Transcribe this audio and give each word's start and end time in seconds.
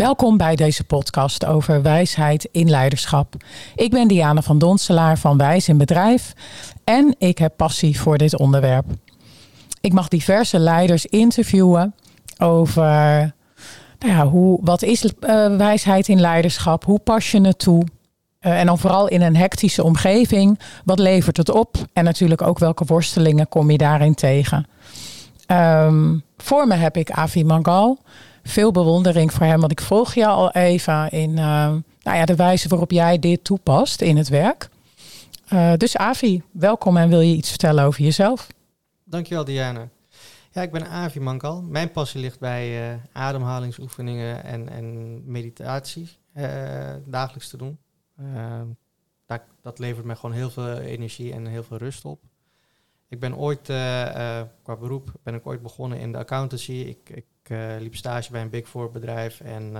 Welkom 0.00 0.36
bij 0.36 0.56
deze 0.56 0.84
podcast 0.84 1.44
over 1.44 1.82
wijsheid 1.82 2.48
in 2.52 2.70
leiderschap. 2.70 3.34
Ik 3.74 3.90
ben 3.90 4.08
Diana 4.08 4.42
van 4.42 4.58
Donselaar 4.58 5.18
van 5.18 5.36
Wijs 5.36 5.68
in 5.68 5.78
Bedrijf 5.78 6.32
en 6.84 7.14
ik 7.18 7.38
heb 7.38 7.56
passie 7.56 8.00
voor 8.00 8.18
dit 8.18 8.38
onderwerp. 8.38 8.84
Ik 9.80 9.92
mag 9.92 10.08
diverse 10.08 10.58
leiders 10.58 11.06
interviewen 11.06 11.94
over 12.38 12.82
nou 13.98 14.12
ja, 14.12 14.26
hoe, 14.26 14.58
wat 14.62 14.82
is 14.82 15.04
uh, 15.04 15.10
wijsheid 15.56 16.08
in 16.08 16.20
leiderschap, 16.20 16.84
hoe 16.84 16.98
pas 16.98 17.30
je 17.30 17.40
het 17.40 17.58
toe 17.58 17.84
uh, 18.40 18.60
en 18.60 18.66
dan 18.66 18.78
vooral 18.78 19.08
in 19.08 19.22
een 19.22 19.36
hectische 19.36 19.84
omgeving, 19.84 20.60
wat 20.84 20.98
levert 20.98 21.36
het 21.36 21.50
op 21.50 21.76
en 21.92 22.04
natuurlijk 22.04 22.42
ook 22.42 22.58
welke 22.58 22.84
worstelingen 22.84 23.48
kom 23.48 23.70
je 23.70 23.78
daarin 23.78 24.14
tegen. 24.14 24.66
Um, 25.46 26.22
voor 26.36 26.66
me 26.66 26.74
heb 26.74 26.96
ik 26.96 27.10
Avi 27.10 27.44
Mangal 27.44 27.98
veel 28.42 28.70
bewondering 28.70 29.32
voor 29.32 29.46
hem. 29.46 29.60
Want 29.60 29.72
ik 29.72 29.80
volg 29.80 30.14
je 30.14 30.26
al 30.26 30.50
even 30.50 31.10
in 31.10 31.30
uh, 31.30 31.36
nou 32.02 32.16
ja, 32.16 32.24
de 32.24 32.36
wijze 32.36 32.68
waarop 32.68 32.90
jij 32.90 33.18
dit 33.18 33.44
toepast 33.44 34.00
in 34.00 34.16
het 34.16 34.28
werk. 34.28 34.68
Uh, 35.52 35.72
dus 35.76 35.96
Avi, 35.96 36.42
welkom 36.50 36.96
en 36.96 37.08
wil 37.08 37.20
je 37.20 37.34
iets 37.34 37.48
vertellen 37.48 37.84
over 37.84 38.02
jezelf? 38.02 38.46
Dankjewel 39.04 39.44
Diana. 39.44 39.88
Ja, 40.52 40.62
ik 40.62 40.72
ben 40.72 40.88
Avi 40.88 41.20
Mankal. 41.20 41.62
Mijn 41.62 41.90
passie 41.90 42.20
ligt 42.20 42.38
bij 42.38 42.92
uh, 42.92 42.96
ademhalingsoefeningen 43.12 44.44
en, 44.44 44.68
en 44.68 45.20
meditatie 45.30 46.08
dagelijks 47.04 47.48
te 47.48 47.56
doen. 47.56 47.78
Dat, 49.26 49.40
dat, 49.62 49.78
levert 49.78 50.06
me 50.06 50.16
gewoon 50.16 50.36
heel 50.36 50.50
veel 50.50 50.76
energie 50.78 51.32
en 51.32 51.46
heel 51.46 51.62
veel 51.62 51.76
rust 51.76 52.04
op. 52.04 52.20
Ik 53.10 53.20
ben 53.20 53.36
ooit, 53.36 53.62
qua 54.62 54.76
beroep, 54.78 55.12
ben 55.22 55.34
ik 55.34 55.46
ooit 55.46 55.62
begonnen 55.62 55.98
in 55.98 56.12
de 56.12 56.18
accountancy. 56.18 56.72
Ik, 56.72 57.10
ik 57.10 57.26
uh, 57.48 57.76
liep 57.78 57.96
stage 57.96 58.30
bij 58.30 58.42
een 58.42 58.50
Big 58.50 58.68
Four 58.68 58.90
bedrijf 58.90 59.40
en 59.40 59.72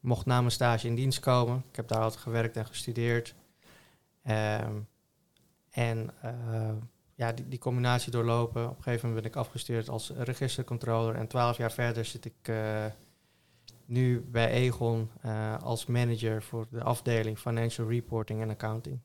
mocht 0.00 0.26
na 0.26 0.38
mijn 0.38 0.52
stage 0.52 0.86
in 0.86 0.94
dienst 0.94 1.20
komen. 1.20 1.64
Ik 1.70 1.76
heb 1.76 1.88
daar 1.88 2.00
altijd 2.00 2.22
gewerkt 2.22 2.56
en 2.56 2.66
gestudeerd. 2.66 3.34
Um, 4.24 4.88
en 5.70 6.10
ja, 7.14 7.32
die, 7.32 7.48
die, 7.48 7.58
combinatie 7.58 8.10
doorlopen. 8.10 8.64
Op 8.64 8.76
een 8.76 8.82
gegeven 8.82 9.08
moment 9.08 9.22
ben 9.22 9.32
ik 9.32 9.38
afgestuurd 9.38 9.88
als 9.88 10.10
registercontroller. 10.16 11.14
En 11.14 11.26
twaalf 11.26 11.56
jaar 11.56 11.72
verder 11.72 12.04
zit 12.04 12.24
ik 12.24 12.52
nu 13.84 14.20
bij 14.20 14.50
Egon 14.50 15.10
als 15.60 15.86
manager 15.86 16.42
voor 16.42 16.66
de 16.70 16.82
afdeling 16.82 17.38
Financial 17.38 17.88
Reporting 17.88 18.40
en 18.40 18.50
Accounting. 18.50 19.00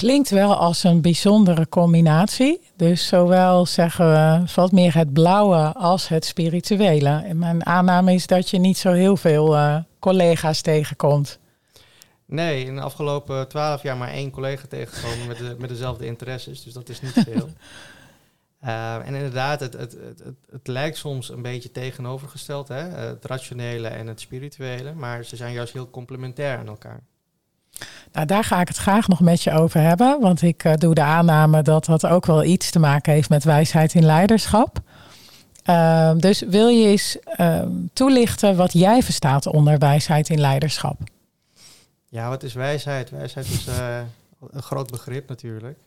Klinkt 0.00 0.30
wel 0.30 0.56
als 0.56 0.84
een 0.84 1.00
bijzondere 1.00 1.68
combinatie. 1.68 2.60
Dus 2.76 3.06
zowel 3.06 3.66
zeggen 3.66 4.10
we 4.10 4.42
valt 4.46 4.72
meer 4.72 4.94
het 4.94 5.12
blauwe 5.12 5.72
als 5.72 6.08
het 6.08 6.24
spirituele. 6.24 7.08
En 7.08 7.38
mijn 7.38 7.66
aanname 7.66 8.14
is 8.14 8.26
dat 8.26 8.50
je 8.50 8.58
niet 8.58 8.78
zo 8.78 8.92
heel 8.92 9.16
veel 9.16 9.54
uh, 9.54 9.76
collega's 9.98 10.60
tegenkomt. 10.60 11.38
Nee, 12.24 12.64
in 12.64 12.74
de 12.74 12.80
afgelopen 12.80 13.48
twaalf 13.48 13.82
jaar 13.82 13.96
maar 13.96 14.10
één 14.10 14.30
collega 14.30 14.66
tegengekomen 14.68 15.26
met, 15.26 15.36
de, 15.36 15.56
met 15.58 15.68
dezelfde 15.68 16.06
interesses. 16.06 16.62
Dus 16.62 16.72
dat 16.72 16.88
is 16.88 17.00
niet 17.00 17.24
veel. 17.30 17.48
Uh, 18.64 18.94
en 18.94 19.14
inderdaad, 19.14 19.60
het, 19.60 19.72
het, 19.72 19.92
het, 19.92 20.36
het, 20.50 20.66
lijkt 20.66 20.96
soms 20.96 21.28
een 21.28 21.42
beetje 21.42 21.70
tegenovergesteld, 21.70 22.68
hè? 22.68 22.82
het 22.82 23.24
rationele 23.24 23.88
en 23.88 24.06
het 24.06 24.20
spirituele, 24.20 24.92
maar 24.92 25.24
ze 25.24 25.36
zijn 25.36 25.52
juist 25.52 25.72
heel 25.72 25.90
complementair 25.90 26.58
aan 26.58 26.68
elkaar. 26.68 27.00
Nou, 28.12 28.26
daar 28.26 28.44
ga 28.44 28.60
ik 28.60 28.68
het 28.68 28.76
graag 28.76 29.08
nog 29.08 29.20
met 29.20 29.42
je 29.42 29.52
over 29.52 29.80
hebben. 29.80 30.20
Want 30.20 30.42
ik 30.42 30.64
uh, 30.64 30.72
doe 30.74 30.94
de 30.94 31.02
aanname 31.02 31.62
dat 31.62 31.84
dat 31.84 32.06
ook 32.06 32.26
wel 32.26 32.44
iets 32.44 32.70
te 32.70 32.78
maken 32.78 33.12
heeft 33.12 33.28
met 33.28 33.44
wijsheid 33.44 33.94
in 33.94 34.04
leiderschap. 34.04 34.80
Uh, 35.66 36.12
dus 36.16 36.40
wil 36.40 36.68
je 36.68 36.86
eens 36.86 37.16
uh, 37.36 37.62
toelichten 37.92 38.56
wat 38.56 38.72
jij 38.72 39.02
verstaat 39.02 39.46
onder 39.46 39.78
wijsheid 39.78 40.28
in 40.28 40.40
leiderschap? 40.40 41.00
Ja, 42.08 42.28
wat 42.28 42.42
is 42.42 42.54
wijsheid? 42.54 43.10
Wijsheid 43.10 43.46
is 43.46 43.66
eh, 43.66 44.00
een 44.50 44.62
groot 44.62 44.90
begrip 44.90 45.28
natuurlijk. 45.28 45.78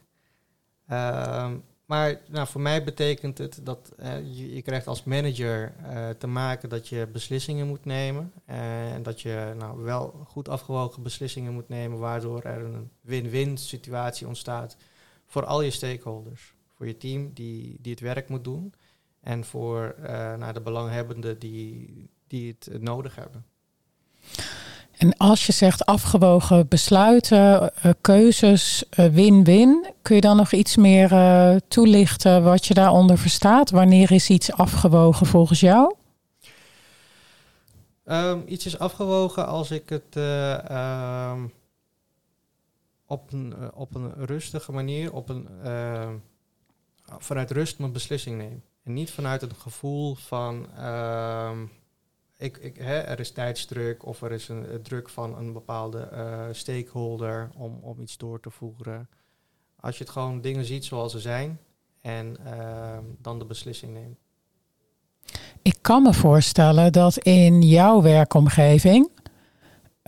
Maar 1.86 2.22
nou, 2.28 2.48
voor 2.48 2.62
mij 2.62 2.84
betekent 2.84 3.38
het 3.38 3.60
dat 3.64 3.94
uh, 4.00 4.54
je, 4.54 4.62
krijgt 4.62 4.88
als 4.88 5.04
manager 5.04 5.74
uh, 5.82 6.10
te 6.10 6.28
maken 6.28 6.70
dat 6.70 6.88
je 6.88 7.08
beslissingen 7.08 7.68
moet 7.68 7.86
nemen. 7.86 8.34
Uh, 8.50 8.94
en 8.94 9.04
dat 9.04 9.22
je 9.22 9.54
nou, 9.58 9.82
wel 9.82 10.26
goed 10.28 10.50
afgewogen 10.50 11.04
beslissingen 11.04 11.54
moet 11.54 11.70
nemen, 11.70 12.00
waardoor 12.00 12.42
er 12.42 12.64
een 12.64 12.90
win-win 13.02 13.58
situatie 13.58 14.28
ontstaat 14.28 14.78
voor 15.26 15.46
al 15.46 15.62
je 15.62 15.72
stakeholders. 15.72 16.54
Voor 16.76 16.88
je 16.88 16.98
team 16.98 17.34
die, 17.34 17.78
die 17.82 17.92
het 17.92 18.02
werk 18.02 18.30
moet 18.30 18.44
doen 18.44 18.74
en 19.20 19.46
voor 19.46 19.96
nou, 20.38 20.54
de 20.54 20.62
belanghebbenden 20.62 21.40
die, 21.40 22.10
die 22.28 22.56
het 22.60 22.82
nodig 22.82 23.16
hebben. 23.16 23.46
En 25.04 25.18
als 25.18 25.46
je 25.46 25.52
zegt 25.52 25.86
afgewogen 25.86 26.68
besluiten, 26.68 27.72
uh, 27.86 27.92
keuzes, 28.02 28.84
uh, 29.00 29.06
win-win, 29.06 29.88
kun 30.02 30.16
je 30.16 30.22
dan 30.22 30.38
nog 30.38 30.52
iets 30.52 30.76
meer 30.76 31.12
uh, 31.12 31.56
toelichten 31.68 32.44
wat 32.44 32.66
je 32.66 32.74
daaronder 32.74 33.18
verstaat? 33.18 33.70
Wanneer 33.70 34.12
is 34.12 34.30
iets 34.30 34.52
afgewogen 34.52 35.26
volgens 35.26 35.60
jou? 35.60 35.96
Um, 38.06 38.44
iets 38.46 38.66
is 38.66 38.80
afgewogen 38.80 39.48
als 39.48 39.72
ik 39.72 39.90
het 39.90 40.16
um, 40.16 41.54
op, 43.06 43.32
een, 43.32 43.74
op 43.74 43.96
een 43.96 44.26
rustige 44.26 44.72
manier, 44.72 45.14
op 45.14 45.30
een, 45.30 45.48
ehm, 45.64 46.14
vanuit 47.18 47.52
rust 47.52 47.80
mijn 47.80 47.92
beslissing 47.92 48.38
neem. 48.38 48.64
En 48.84 48.94
niet 48.94 49.12
vanuit 49.12 49.42
een 49.42 49.56
gevoel 49.56 50.16
van 50.16 50.68
ik, 52.44 52.58
ik, 52.58 52.78
hè, 52.78 53.00
er 53.00 53.20
is 53.20 53.32
tijdsdruk 53.32 54.06
of 54.06 54.22
er 54.22 54.32
is 54.32 54.48
een, 54.48 54.66
druk 54.82 55.10
van 55.10 55.38
een 55.38 55.54
bepaalde 55.54 56.10
uh, 56.14 56.42
stakeholder 56.52 57.50
om, 57.58 57.80
om 57.82 58.02
iets 58.02 58.18
door 58.18 58.40
te 58.40 58.50
voeren. 58.50 59.10
Als 59.80 59.98
je 59.98 60.04
het 60.04 60.14
gewoon 60.14 60.42
dingen 60.42 60.66
ziet 60.66 60.86
zoals 60.86 61.12
ze 61.12 61.20
zijn 61.20 61.60
en 62.02 62.38
uh, 62.46 62.98
dan 63.22 63.40
de 63.40 63.46
beslissing 63.46 63.94
neemt. 63.94 64.18
Ik 65.62 65.78
kan 65.82 66.04
me 66.04 66.14
voorstellen 66.14 66.92
dat 66.92 67.18
in 67.18 67.62
jouw 67.62 68.02
werkomgeving 68.02 69.10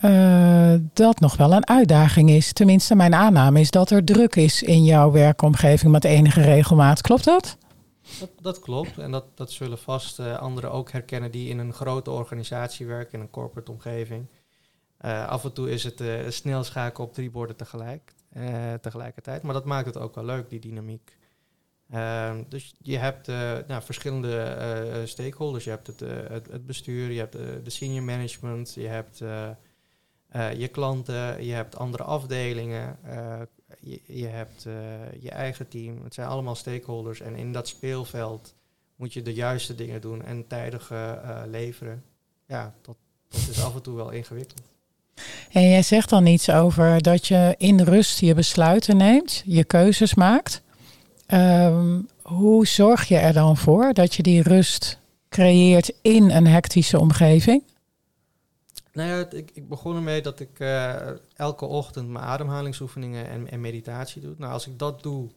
uh, 0.04 0.74
dat 0.92 1.20
nog 1.20 1.36
wel 1.36 1.52
een 1.52 1.68
uitdaging 1.68 2.30
is. 2.30 2.52
Tenminste, 2.52 2.94
mijn 2.94 3.14
aanname 3.14 3.60
is 3.60 3.70
dat 3.70 3.90
er 3.90 4.04
druk 4.04 4.36
is 4.36 4.62
in 4.62 4.84
jouw 4.84 5.10
werkomgeving 5.10 5.92
met 5.92 6.04
enige 6.04 6.40
regelmaat. 6.40 7.00
Klopt 7.00 7.24
dat? 7.24 7.56
Dat, 8.20 8.30
dat 8.40 8.58
klopt. 8.58 8.98
En 8.98 9.10
dat, 9.10 9.24
dat 9.34 9.50
zullen 9.50 9.78
vast 9.78 10.18
uh, 10.18 10.38
anderen 10.38 10.72
ook 10.72 10.90
herkennen 10.90 11.30
die 11.30 11.48
in 11.48 11.58
een 11.58 11.72
grote 11.72 12.10
organisatie 12.10 12.86
werken, 12.86 13.12
in 13.12 13.20
een 13.20 13.30
corporate 13.30 13.70
omgeving. 13.70 14.26
Uh, 15.04 15.28
af 15.28 15.44
en 15.44 15.52
toe 15.52 15.70
is 15.70 15.84
het 15.84 16.00
uh, 16.00 16.28
snel 16.28 16.64
schakelen 16.64 17.06
op 17.08 17.14
drie 17.14 17.30
borden 17.30 17.56
tegelijk, 17.56 18.14
tegelijkertijd. 18.80 19.42
Maar 19.42 19.54
dat 19.54 19.64
maakt 19.64 19.86
het 19.86 19.98
ook 19.98 20.14
wel 20.14 20.24
leuk, 20.24 20.48
die 20.48 20.60
dynamiek. 20.60 21.16
Ehm, 21.90 22.42
dus 22.48 22.74
je 22.82 22.98
hebt 22.98 23.26
nou, 23.66 23.82
verschillende 23.82 25.02
stakeholders. 25.04 25.64
Je 25.64 25.70
hebt 25.70 25.86
het, 25.86 26.00
het, 26.00 26.46
het, 26.50 26.66
bestuur, 26.66 27.10
je 27.10 27.18
hebt 27.18 27.32
de 27.32 27.70
senior 27.70 28.02
management, 28.02 28.74
je 28.74 28.86
hebt 28.86 29.18
je 30.58 30.68
klanten, 30.72 31.44
je 31.44 31.52
hebt 31.52 31.76
andere 31.76 32.02
afdelingen, 32.02 32.98
je, 33.80 34.00
je 34.06 34.26
hebt 34.26 34.64
uh, 34.66 34.74
je 35.20 35.30
eigen 35.30 35.68
team. 35.68 36.04
Het 36.04 36.14
zijn 36.14 36.28
allemaal 36.28 36.54
stakeholders. 36.54 37.20
En 37.20 37.36
in 37.36 37.52
dat 37.52 37.68
speelveld 37.68 38.54
moet 38.96 39.12
je 39.12 39.22
de 39.22 39.34
juiste 39.34 39.74
dingen 39.74 40.00
doen 40.00 40.24
en 40.24 40.46
tijdig 40.46 40.90
uh, 40.90 41.42
leveren. 41.46 42.02
Ja, 42.46 42.74
dat, 42.82 42.96
dat 43.28 43.48
is 43.50 43.62
af 43.62 43.74
en 43.74 43.82
toe 43.82 43.96
wel 43.96 44.10
ingewikkeld. 44.10 44.62
En 45.52 45.68
jij 45.68 45.82
zegt 45.82 46.10
dan 46.10 46.26
iets 46.26 46.50
over 46.50 47.02
dat 47.02 47.26
je 47.26 47.54
in 47.58 47.80
rust 47.80 48.20
je 48.20 48.34
besluiten 48.34 48.96
neemt, 48.96 49.42
je 49.44 49.64
keuzes 49.64 50.14
maakt. 50.14 50.62
Um, 51.28 52.08
hoe 52.22 52.66
zorg 52.66 53.08
je 53.08 53.16
er 53.16 53.32
dan 53.32 53.56
voor 53.56 53.92
dat 53.92 54.14
je 54.14 54.22
die 54.22 54.42
rust 54.42 54.98
creëert 55.28 55.92
in 56.02 56.30
een 56.30 56.46
hectische 56.46 57.00
omgeving? 57.00 57.62
Nou 58.92 59.08
ja, 59.08 59.30
ik, 59.30 59.50
ik 59.54 59.68
begon 59.68 59.96
ermee 59.96 60.22
dat 60.22 60.40
ik 60.40 60.60
uh, 60.60 61.10
elke 61.34 61.64
ochtend 61.64 62.08
mijn 62.08 62.24
ademhalingsoefeningen 62.24 63.26
en, 63.26 63.50
en, 63.50 63.60
meditatie 63.60 64.22
doe. 64.22 64.34
Nou, 64.38 64.52
als 64.52 64.66
ik 64.66 64.78
dat 64.78 65.02
doe, 65.02 65.30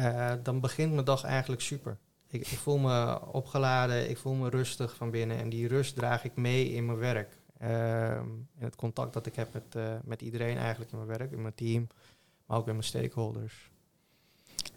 uh, 0.00 0.32
dan 0.42 0.60
begint 0.60 0.92
mijn 0.92 1.04
dag 1.04 1.24
eigenlijk 1.24 1.62
super. 1.62 1.98
Ik, 2.28 2.40
ik, 2.40 2.58
voel 2.58 2.78
me 2.78 3.20
opgeladen, 3.32 4.10
ik 4.10 4.18
voel 4.18 4.34
me 4.34 4.48
rustig 4.48 4.94
van 4.94 5.10
binnen 5.10 5.38
en 5.38 5.48
die 5.48 5.68
rust 5.68 5.94
draag 5.94 6.24
ik 6.24 6.36
mee 6.36 6.72
in 6.72 6.86
mijn 6.86 6.98
werk. 6.98 7.38
Uh, 7.62 8.16
in 8.58 8.64
het 8.64 8.76
contact 8.76 9.12
dat 9.12 9.26
ik 9.26 9.34
heb 9.34 9.52
met, 9.52 9.74
uh, 9.76 9.94
met 10.04 10.22
iedereen 10.22 10.56
eigenlijk 10.56 10.92
in 10.92 10.96
mijn 10.96 11.18
werk, 11.18 11.32
in 11.32 11.42
mijn 11.42 11.54
team, 11.54 11.86
maar 12.46 12.58
ook 12.58 12.64
met 12.64 12.74
mijn 12.74 12.86
stakeholders. 12.86 13.70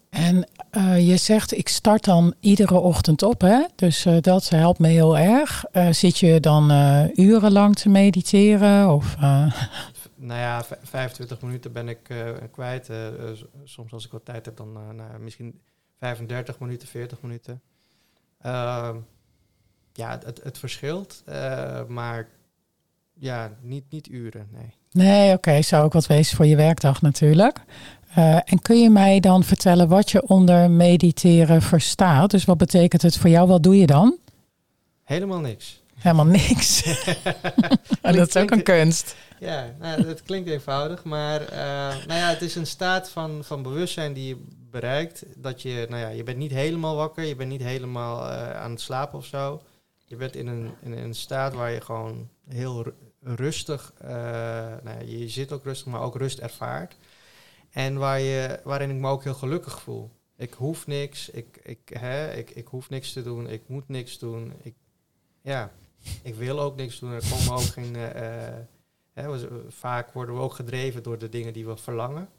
En 0.10 0.48
uh, 0.78 1.08
je 1.08 1.18
zegt, 1.18 1.58
ik 1.58 1.68
start 1.68 2.04
dan 2.04 2.34
iedere 2.40 2.80
ochtend 2.80 3.24
op, 3.24 3.42
hè? 3.42 3.66
dus 3.76 4.06
uh, 4.06 4.18
dat 4.22 4.50
helpt 4.50 4.80
me 4.80 4.88
heel 4.88 5.18
erg. 5.18 5.66
Uh, 5.74 5.92
zit 5.92 6.18
je 6.18 6.40
dan 6.40 6.72
urenlang 7.16 7.76
te 7.76 7.90
mediteren? 7.90 8.90
Of, 8.90 9.16
Nou 10.16 10.40
ja, 10.40 10.64
25 10.84 11.42
minuten 11.42 11.72
ben 11.72 11.88
ik 11.88 12.14
kwijt. 12.52 12.90
soms 13.64 13.92
als 13.92 14.06
ik 14.06 14.12
wat 14.12 14.26
tijd 14.26 14.46
heb, 14.46 14.58
dan 14.58 14.74
nou, 14.74 15.20
misschien 15.20 15.60
35 15.98 16.60
minuten, 16.60 16.88
40 16.88 17.22
minuten. 17.22 17.62
Ehm, 18.42 18.96
ja, 19.94 20.20
het, 20.26 20.44
het 20.44 20.58
verschilt, 20.58 21.24
maar 21.88 22.30
ja, 23.14 23.52
niet, 23.62 23.84
niet 23.90 24.08
uren, 24.08 24.48
nee. 24.52 24.74
Nee, 24.92 25.34
oké, 25.34 25.62
zou 25.62 25.84
ook 25.84 25.94
wat 25.94 26.08
wezen 26.08 26.36
voor 26.36 26.46
je 26.46 26.56
werkdag 26.56 27.02
natuurlijk. 27.02 27.60
Uh, 28.18 28.36
en 28.36 28.62
kun 28.62 28.82
je 28.82 28.90
mij 28.90 29.20
dan 29.20 29.44
vertellen 29.44 29.88
wat 29.88 30.12
je 30.12 30.28
onder 30.28 30.72
mediteren 30.72 31.62
verstaat? 31.62 32.32
Dus 32.32 32.46
wat 32.46 32.58
betekent 32.58 33.02
het 33.02 33.18
voor 33.18 33.30
jou? 33.30 33.48
Wat 33.48 33.64
doe 33.64 33.78
je 33.78 33.86
dan? 33.86 34.18
Helemaal 35.04 35.40
niks. 35.40 35.82
Helemaal 35.96 36.26
niks. 36.26 36.84
dat 38.02 38.28
is 38.28 38.38
ook 38.38 38.52
een 38.52 38.64
kunst. 38.64 39.16
Ja, 39.40 39.76
nou, 39.80 40.08
het 40.08 40.24
klinkt 40.24 40.50
eenvoudig, 40.50 41.04
maar 41.04 41.42
uh, 41.42 41.58
nou 42.08 42.20
ja, 42.20 42.30
het 42.30 42.42
is 42.42 42.56
een 42.56 42.68
staat 42.68 43.10
van, 43.10 43.44
van 43.44 43.64
bewustzijn 43.64 44.14
die 44.14 44.28
je 44.28 44.46
bereikt. 44.72 45.24
Dat 45.36 45.62
je, 45.62 45.86
nou 45.90 46.02
ja, 46.02 46.10
je 46.10 46.24
bent 46.24 46.38
niet 46.38 46.52
helemaal 46.52 46.96
wakker, 46.96 47.24
je 47.24 47.36
bent 47.36 47.50
niet 47.50 47.64
helemaal 47.64 48.30
uh, 48.30 48.52
aan 48.52 48.72
het 48.72 48.82
slapen 48.82 49.18
of 49.18 49.26
zo. 49.26 49.62
Je 50.06 50.16
bent 50.16 50.36
in 50.36 50.48
een, 50.48 50.72
in 50.82 50.92
een 50.92 51.16
staat 51.16 51.54
waar 51.54 51.72
je 51.72 51.82
gewoon 51.82 52.30
heel 52.48 52.86
rustig, 53.22 53.94
uh, 54.04 54.10
nou 54.84 54.98
ja, 55.00 55.02
je 55.06 55.30
zit 55.30 55.52
ook 55.52 55.64
rustig, 55.64 55.88
maar 55.88 56.02
ook 56.02 56.16
rust 56.16 56.40
ervaart. 56.40 56.96
En 57.70 57.98
waar 57.98 58.20
je, 58.20 58.60
waarin 58.64 58.90
ik 58.90 58.96
me 58.96 59.08
ook 59.08 59.24
heel 59.24 59.34
gelukkig 59.34 59.82
voel. 59.82 60.12
Ik 60.36 60.54
hoef 60.54 60.88
niks, 60.88 61.30
ik, 61.30 61.60
ik, 61.64 61.90
hè, 61.90 62.34
ik, 62.34 62.50
ik 62.50 62.68
hoef 62.68 62.90
niks 62.90 63.14
te 63.14 63.24
doen, 63.24 63.48
ik 63.48 63.68
moet 63.68 63.88
niks 63.88 64.20
doen. 64.20 64.54
Ik, 64.62 64.76
ja, 65.42 65.72
ik 66.24 66.36
wil 66.36 66.60
ook 66.60 66.76
niks 66.76 67.00
doen. 67.00 67.12
Er 67.12 67.30
komen 67.30 67.54
ook 67.54 67.62
geen. 67.62 67.96
Uh, 67.96 68.10
hè, 69.14 69.30
we, 69.30 69.66
vaak 69.68 70.12
worden 70.12 70.36
we 70.36 70.42
ook 70.42 70.54
gedreven 70.54 71.04
door 71.04 71.18
de 71.18 71.30
dingen 71.30 71.54
die 71.54 71.66
we 71.66 71.78
verlangen. 71.78 72.30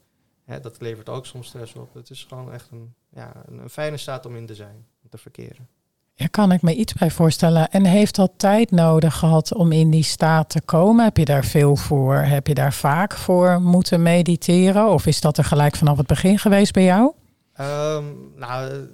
Hè, 0.43 0.59
dat 0.59 0.81
levert 0.81 1.09
ook 1.09 1.25
soms 1.25 1.47
stress 1.47 1.75
op. 1.75 1.93
Het 1.93 2.09
is 2.09 2.23
gewoon 2.23 2.51
echt 2.51 2.71
een, 2.71 2.93
ja, 3.09 3.43
een, 3.45 3.57
een 3.57 3.69
fijne 3.69 3.97
staat 3.97 4.25
om 4.25 4.35
in 4.35 4.45
te 4.45 4.55
zijn, 4.55 4.87
om 5.03 5.09
te 5.09 5.17
verkeren. 5.17 5.67
Ja, 6.13 6.27
kan 6.27 6.51
ik 6.51 6.61
me 6.61 6.75
iets 6.75 6.93
bij 6.93 7.11
voorstellen. 7.11 7.69
En 7.69 7.85
heeft 7.85 8.15
dat 8.15 8.31
tijd 8.37 8.71
nodig 8.71 9.17
gehad 9.17 9.53
om 9.53 9.71
in 9.71 9.89
die 9.89 10.03
staat 10.03 10.49
te 10.49 10.61
komen? 10.61 11.03
Heb 11.03 11.17
je 11.17 11.25
daar 11.25 11.45
veel 11.45 11.75
voor? 11.75 12.15
Heb 12.15 12.47
je 12.47 12.53
daar 12.53 12.73
vaak 12.73 13.13
voor 13.13 13.61
moeten 13.61 14.01
mediteren? 14.01 14.89
Of 14.89 15.05
is 15.05 15.21
dat 15.21 15.37
er 15.37 15.43
gelijk 15.43 15.75
vanaf 15.75 15.97
het 15.97 16.07
begin 16.07 16.39
geweest 16.39 16.73
bij 16.73 16.83
jou? 16.83 17.13
Um, 17.59 18.31
nou, 18.35 18.87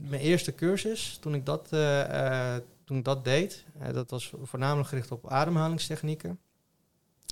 mijn 0.00 0.22
eerste 0.22 0.54
cursus, 0.54 1.18
toen 1.20 1.34
ik 1.34 1.46
dat, 1.46 1.68
uh, 1.72 2.08
uh, 2.08 2.54
toen 2.84 2.96
ik 2.96 3.04
dat 3.04 3.24
deed, 3.24 3.64
dat 3.92 4.10
was 4.10 4.32
voornamelijk 4.42 4.88
gericht 4.88 5.10
op 5.12 5.30
ademhalingstechnieken, 5.30 6.38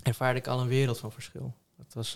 ervaarde 0.03 0.39
ik 0.39 0.47
al 0.47 0.61
een 0.61 0.69
wereld 0.69 0.99
van 0.99 1.13
verschil. 1.13 1.55
Het 1.79 1.95
was, 1.95 2.13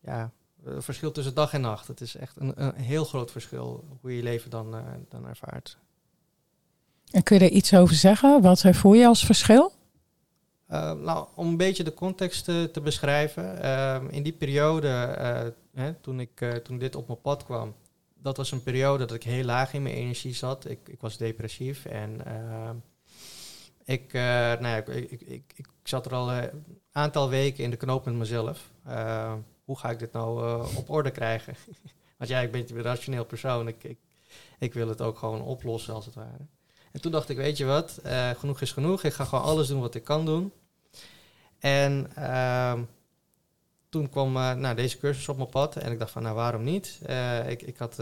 ja, 0.00 0.30
verschil 0.64 1.12
tussen 1.12 1.34
dag 1.34 1.52
en 1.52 1.60
nacht. 1.60 1.86
Het 1.86 2.00
is 2.00 2.16
echt 2.16 2.36
een, 2.36 2.64
een 2.64 2.74
heel 2.74 3.04
groot 3.04 3.30
verschil 3.30 3.84
hoe 4.00 4.10
je 4.10 4.16
je 4.16 4.22
leven 4.22 4.50
dan, 4.50 4.74
uh, 4.74 4.80
dan 5.08 5.26
ervaart. 5.26 5.78
En 7.10 7.22
kun 7.22 7.38
je 7.38 7.44
er 7.44 7.50
iets 7.50 7.74
over 7.74 7.94
zeggen? 7.94 8.42
Wat 8.42 8.62
voel 8.70 8.94
je 8.94 9.06
als 9.06 9.24
verschil? 9.24 9.72
Uh, 10.70 10.92
nou, 10.92 11.26
om 11.34 11.48
een 11.48 11.56
beetje 11.56 11.84
de 11.84 11.94
context 11.94 12.44
te, 12.44 12.68
te 12.72 12.80
beschrijven. 12.80 13.64
Uh, 13.64 14.00
in 14.10 14.22
die 14.22 14.32
periode, 14.32 14.88
hè, 15.74 15.94
toen, 15.94 16.20
ik, 16.20 16.60
toen 16.62 16.78
dit 16.78 16.94
op 16.94 17.06
mijn 17.06 17.20
pad 17.20 17.44
kwam, 17.44 17.74
dat 18.14 18.36
was 18.36 18.52
een 18.52 18.62
periode 18.62 19.04
dat 19.04 19.16
ik 19.16 19.22
heel 19.22 19.44
laag 19.44 19.72
in 19.72 19.82
mijn 19.82 19.94
energie 19.94 20.34
zat. 20.34 20.68
Ik, 20.68 20.88
ik 20.88 21.00
was 21.00 21.16
depressief 21.16 21.84
en 21.84 22.20
ik, 23.84 24.12
nou 24.12 24.66
ja, 24.66 24.76
ik, 24.76 24.88
ik, 24.88 25.20
ik, 25.20 25.52
ik, 25.56 25.66
zat 25.82 26.06
er 26.06 26.14
al 26.14 26.32
een 26.32 26.64
aantal 26.92 27.28
weken 27.28 27.64
in 27.64 27.70
de 27.70 27.76
knoop 27.76 28.04
met 28.04 28.14
mezelf 28.14 28.70
hoe 29.70 29.78
ga 29.78 29.90
ik 29.90 29.98
dit 29.98 30.12
nou 30.12 30.44
uh, 30.44 30.76
op 30.76 30.90
orde 30.90 31.10
krijgen? 31.10 31.54
Want 32.18 32.30
ja, 32.30 32.40
ik 32.40 32.52
ben 32.52 32.66
een 32.68 32.82
rationeel 32.82 33.24
persoon. 33.24 33.68
Ik, 33.68 33.96
ik, 34.58 34.74
wil 34.74 34.88
het 34.88 35.00
ook 35.00 35.18
gewoon 35.18 35.42
oplossen, 35.42 35.94
als 35.94 36.04
het 36.04 36.14
ware. 36.14 36.46
En 36.92 37.00
toen 37.00 37.12
dacht 37.12 37.28
ik, 37.28 37.36
weet 37.36 37.56
je 37.56 37.64
wat, 37.64 38.00
uh, 38.06 38.30
genoeg 38.30 38.60
is 38.60 38.72
genoeg. 38.72 39.02
Ik 39.02 39.12
ga 39.12 39.24
gewoon 39.24 39.44
alles 39.44 39.68
doen 39.68 39.80
wat 39.80 39.94
ik 39.94 40.04
kan 40.04 40.24
doen. 40.24 40.52
En 41.58 42.10
uh, 42.18 42.78
toen 43.88 44.08
kwam 44.08 44.36
uh, 44.36 44.54
nou, 44.54 44.74
deze 44.74 44.98
cursus 44.98 45.28
op 45.28 45.36
mijn 45.36 45.48
pad. 45.48 45.76
En 45.76 45.92
ik 45.92 45.98
dacht 45.98 46.10
van, 46.10 46.22
nou, 46.22 46.34
waarom 46.34 46.62
niet? 46.62 47.00
ik, 47.46 47.62
ik 47.62 47.76
had 47.76 47.98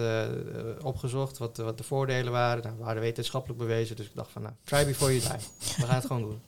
opgezocht 0.82 1.38
wat, 1.38 1.56
wat 1.56 1.78
de 1.78 1.84
voordelen 1.84 2.32
waren. 2.32 2.62
Nou, 2.62 2.76
waren 2.76 3.02
wetenschappelijk 3.02 3.58
bewezen. 3.58 3.96
Dus 3.96 4.06
ik 4.06 4.14
dacht 4.14 4.30
van, 4.30 4.42
nou, 4.42 4.54
try 4.64 4.84
before 4.84 5.18
you 5.18 5.36
die. 5.38 5.46
We 5.76 5.86
gaan 5.86 5.94
het 5.94 6.06
gewoon 6.06 6.22
doen. 6.22 6.40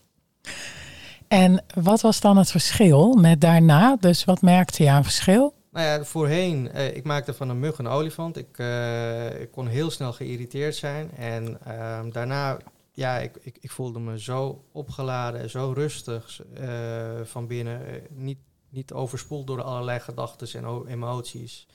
En 1.30 1.64
wat 1.74 2.00
was 2.00 2.20
dan 2.20 2.36
het 2.36 2.50
verschil 2.50 3.14
met 3.14 3.40
daarna? 3.40 3.96
Dus 3.96 4.24
wat 4.24 4.42
merkte 4.42 4.82
je 4.82 4.90
aan 4.90 5.04
verschil? 5.04 5.54
Nou 5.70 5.86
ja, 5.86 6.04
voorheen, 6.04 6.70
uh, 6.74 6.96
ik 6.96 7.04
maakte 7.04 7.34
van 7.34 7.48
een 7.48 7.58
mug 7.58 7.78
een 7.78 7.86
olifant. 7.86 8.36
Ik, 8.36 8.58
uh, 8.58 9.40
ik 9.40 9.50
kon 9.50 9.66
heel 9.66 9.90
snel 9.90 10.12
geïrriteerd 10.12 10.74
zijn. 10.74 11.10
En 11.10 11.58
uh, 11.66 12.00
daarna, 12.12 12.58
ja, 12.92 13.18
ik, 13.18 13.36
ik, 13.40 13.56
ik, 13.60 13.70
voelde 13.70 14.00
me 14.00 14.20
zo 14.20 14.64
opgeladen, 14.72 15.50
zo 15.50 15.72
rustig 15.72 16.42
uh, 16.60 17.20
van 17.24 17.46
binnen. 17.46 17.80
niet, 18.10 18.38
niet 18.68 18.92
overspoeld 18.92 19.46
door 19.46 19.62
allerlei 19.62 20.00
gedachten 20.00 20.64
en 20.64 20.86
emoties. 20.86 21.66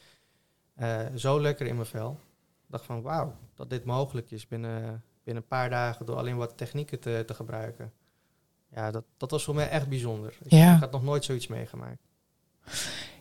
zo 1.16 1.42
lekker 1.42 1.68
in 1.68 1.76
mijn 1.76 1.88
vel. 1.88 2.20
Ik 2.66 2.72
dacht 2.72 2.86
van, 2.86 3.02
wauw, 3.02 3.36
dat 3.54 3.70
dit 3.70 3.86
mogelijk 3.86 4.32
is 4.32 4.48
binnen, 4.48 5.04
binnen 5.24 5.44
een 5.44 5.50
paar 5.50 5.70
dagen 5.70 6.06
door 6.06 6.16
alleen 6.16 6.38
wat 6.38 6.58
technieken 6.58 7.00
te, 7.00 7.24
te 7.26 7.34
gebruiken 7.34 7.92
ja, 8.74 8.92
dat, 8.92 9.04
dat 9.18 9.32
was 9.32 9.44
voor 9.44 9.56
mij 9.56 9.70
echt 9.70 9.88
bijzonder. 9.88 10.34
Ik, 10.44 10.52
ja. 10.52 10.74
ik 10.74 10.80
had 10.80 10.92
nog 10.92 11.04
nooit 11.04 11.24
zoiets 11.24 11.48
meegemaakt. 11.48 11.98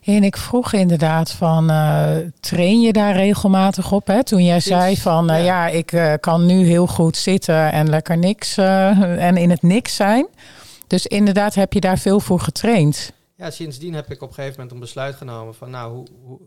En 0.03 0.23
ik 0.23 0.37
vroeg 0.37 0.73
inderdaad 0.73 1.31
van, 1.31 1.71
uh, 1.71 2.17
train 2.39 2.81
je 2.81 2.93
daar 2.93 3.15
regelmatig 3.15 3.91
op? 3.91 4.07
Hè? 4.07 4.23
Toen 4.23 4.43
jij 4.43 4.59
zei 4.59 4.97
van, 4.97 5.31
uh, 5.31 5.37
ja. 5.37 5.43
ja, 5.43 5.67
ik 5.67 5.91
uh, 5.91 6.13
kan 6.19 6.45
nu 6.45 6.65
heel 6.65 6.87
goed 6.87 7.17
zitten 7.17 7.71
en 7.71 7.89
lekker 7.89 8.17
niks 8.17 8.57
en 8.57 9.37
in 9.37 9.49
het 9.49 9.61
niks 9.61 9.95
zijn. 9.95 10.27
Dus 10.87 11.05
inderdaad 11.05 11.55
heb 11.55 11.73
je 11.73 11.79
daar 11.79 11.97
veel 11.97 12.19
voor 12.19 12.39
getraind. 12.39 13.13
Ja, 13.35 13.51
sindsdien 13.51 13.93
heb 13.93 14.11
ik 14.11 14.21
op 14.21 14.27
een 14.27 14.33
gegeven 14.33 14.55
moment 14.55 14.71
een 14.71 14.79
besluit 14.79 15.15
genomen 15.15 15.55
van, 15.55 15.69
nou, 15.69 15.93
hoe, 15.93 16.07
hoe 16.23 16.39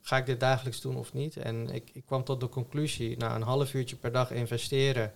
ga 0.00 0.16
ik 0.16 0.26
dit 0.26 0.40
dagelijks 0.40 0.80
doen 0.80 0.96
of 0.96 1.12
niet? 1.12 1.36
En 1.36 1.74
ik, 1.74 1.90
ik 1.92 2.06
kwam 2.06 2.24
tot 2.24 2.40
de 2.40 2.48
conclusie, 2.48 3.16
na 3.16 3.34
een 3.34 3.42
half 3.42 3.74
uurtje 3.74 3.96
per 3.96 4.12
dag 4.12 4.30
investeren, 4.30 5.12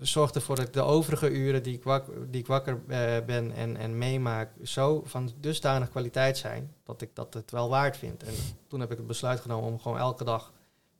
zorgt 0.00 0.34
ervoor 0.34 0.56
dat 0.56 0.74
de 0.74 0.80
overige 0.80 1.30
uren 1.30 1.62
die 1.62 1.80
ik, 1.82 2.02
die 2.28 2.44
wakker 2.46 2.80
uh, 2.88 2.96
ben 3.26 3.52
en, 3.52 3.76
en 3.76 3.98
meemaak, 3.98 4.50
zo 4.62 5.02
van 5.04 5.30
dusdanig 5.40 5.90
kwaliteit 5.90 6.38
zijn 6.38 6.74
dat 6.84 7.02
ik 7.02 7.10
dat 7.14 7.34
het 7.34 7.50
wel 7.50 7.68
waard 7.68 7.96
vind. 7.96 8.22
En 8.22 8.34
toen 8.68 8.80
heb 8.80 8.90
ik 8.90 8.96
het 8.96 9.06
besluit 9.06 9.40
genomen 9.40 9.70
om 9.70 9.80
gewoon 9.80 9.98
elke 9.98 10.24
dag 10.24 10.52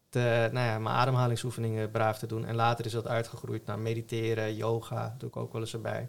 te, 0.08 0.49
nou 0.52 0.66
ja, 0.66 0.78
mijn 0.78 0.97
ademhalingsoefeningen 0.97 1.90
braaf 1.90 2.19
te 2.19 2.26
doen. 2.26 2.45
En 2.45 2.54
later 2.54 2.87
is 2.87 2.92
dat 2.92 3.07
uitgegroeid 3.07 3.66
naar 3.66 3.78
mediteren, 3.78 4.57
yoga, 4.57 5.14
doe 5.19 5.28
ik 5.28 5.37
ook 5.37 5.52
wel 5.52 5.61
eens 5.61 5.73
erbij. 5.73 6.09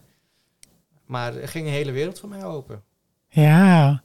Maar 1.05 1.36
er 1.36 1.48
ging 1.48 1.65
een 1.65 1.74
hele 1.74 1.91
wereld 1.91 2.19
voor 2.19 2.29
mij 2.29 2.45
open. 2.45 2.83
Ja, 3.27 4.01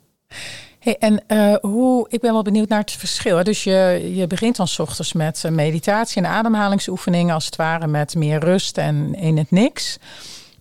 En 0.95 1.23
uh, 1.29 1.55
hoe, 1.61 2.07
ik 2.09 2.21
ben 2.21 2.33
wel 2.33 2.43
benieuwd 2.43 2.69
naar 2.69 2.81
het 2.81 2.91
verschil. 2.91 3.45
Dus 3.45 3.65
je, 3.65 4.11
je 4.15 4.27
begint 4.27 4.57
dan 4.57 4.69
s 4.69 4.79
ochtends 4.79 5.13
met 5.13 5.43
uh, 5.47 5.53
meditatie 5.53 6.23
en 6.23 6.31
ademhalingsoefeningen, 6.31 7.35
als 7.35 7.47
het 7.47 7.57
ware 7.57 7.87
met 7.87 8.15
meer 8.15 8.39
rust 8.39 8.79
en 8.79 9.15
in 9.15 9.37
het 9.37 9.51
niks. 9.51 9.99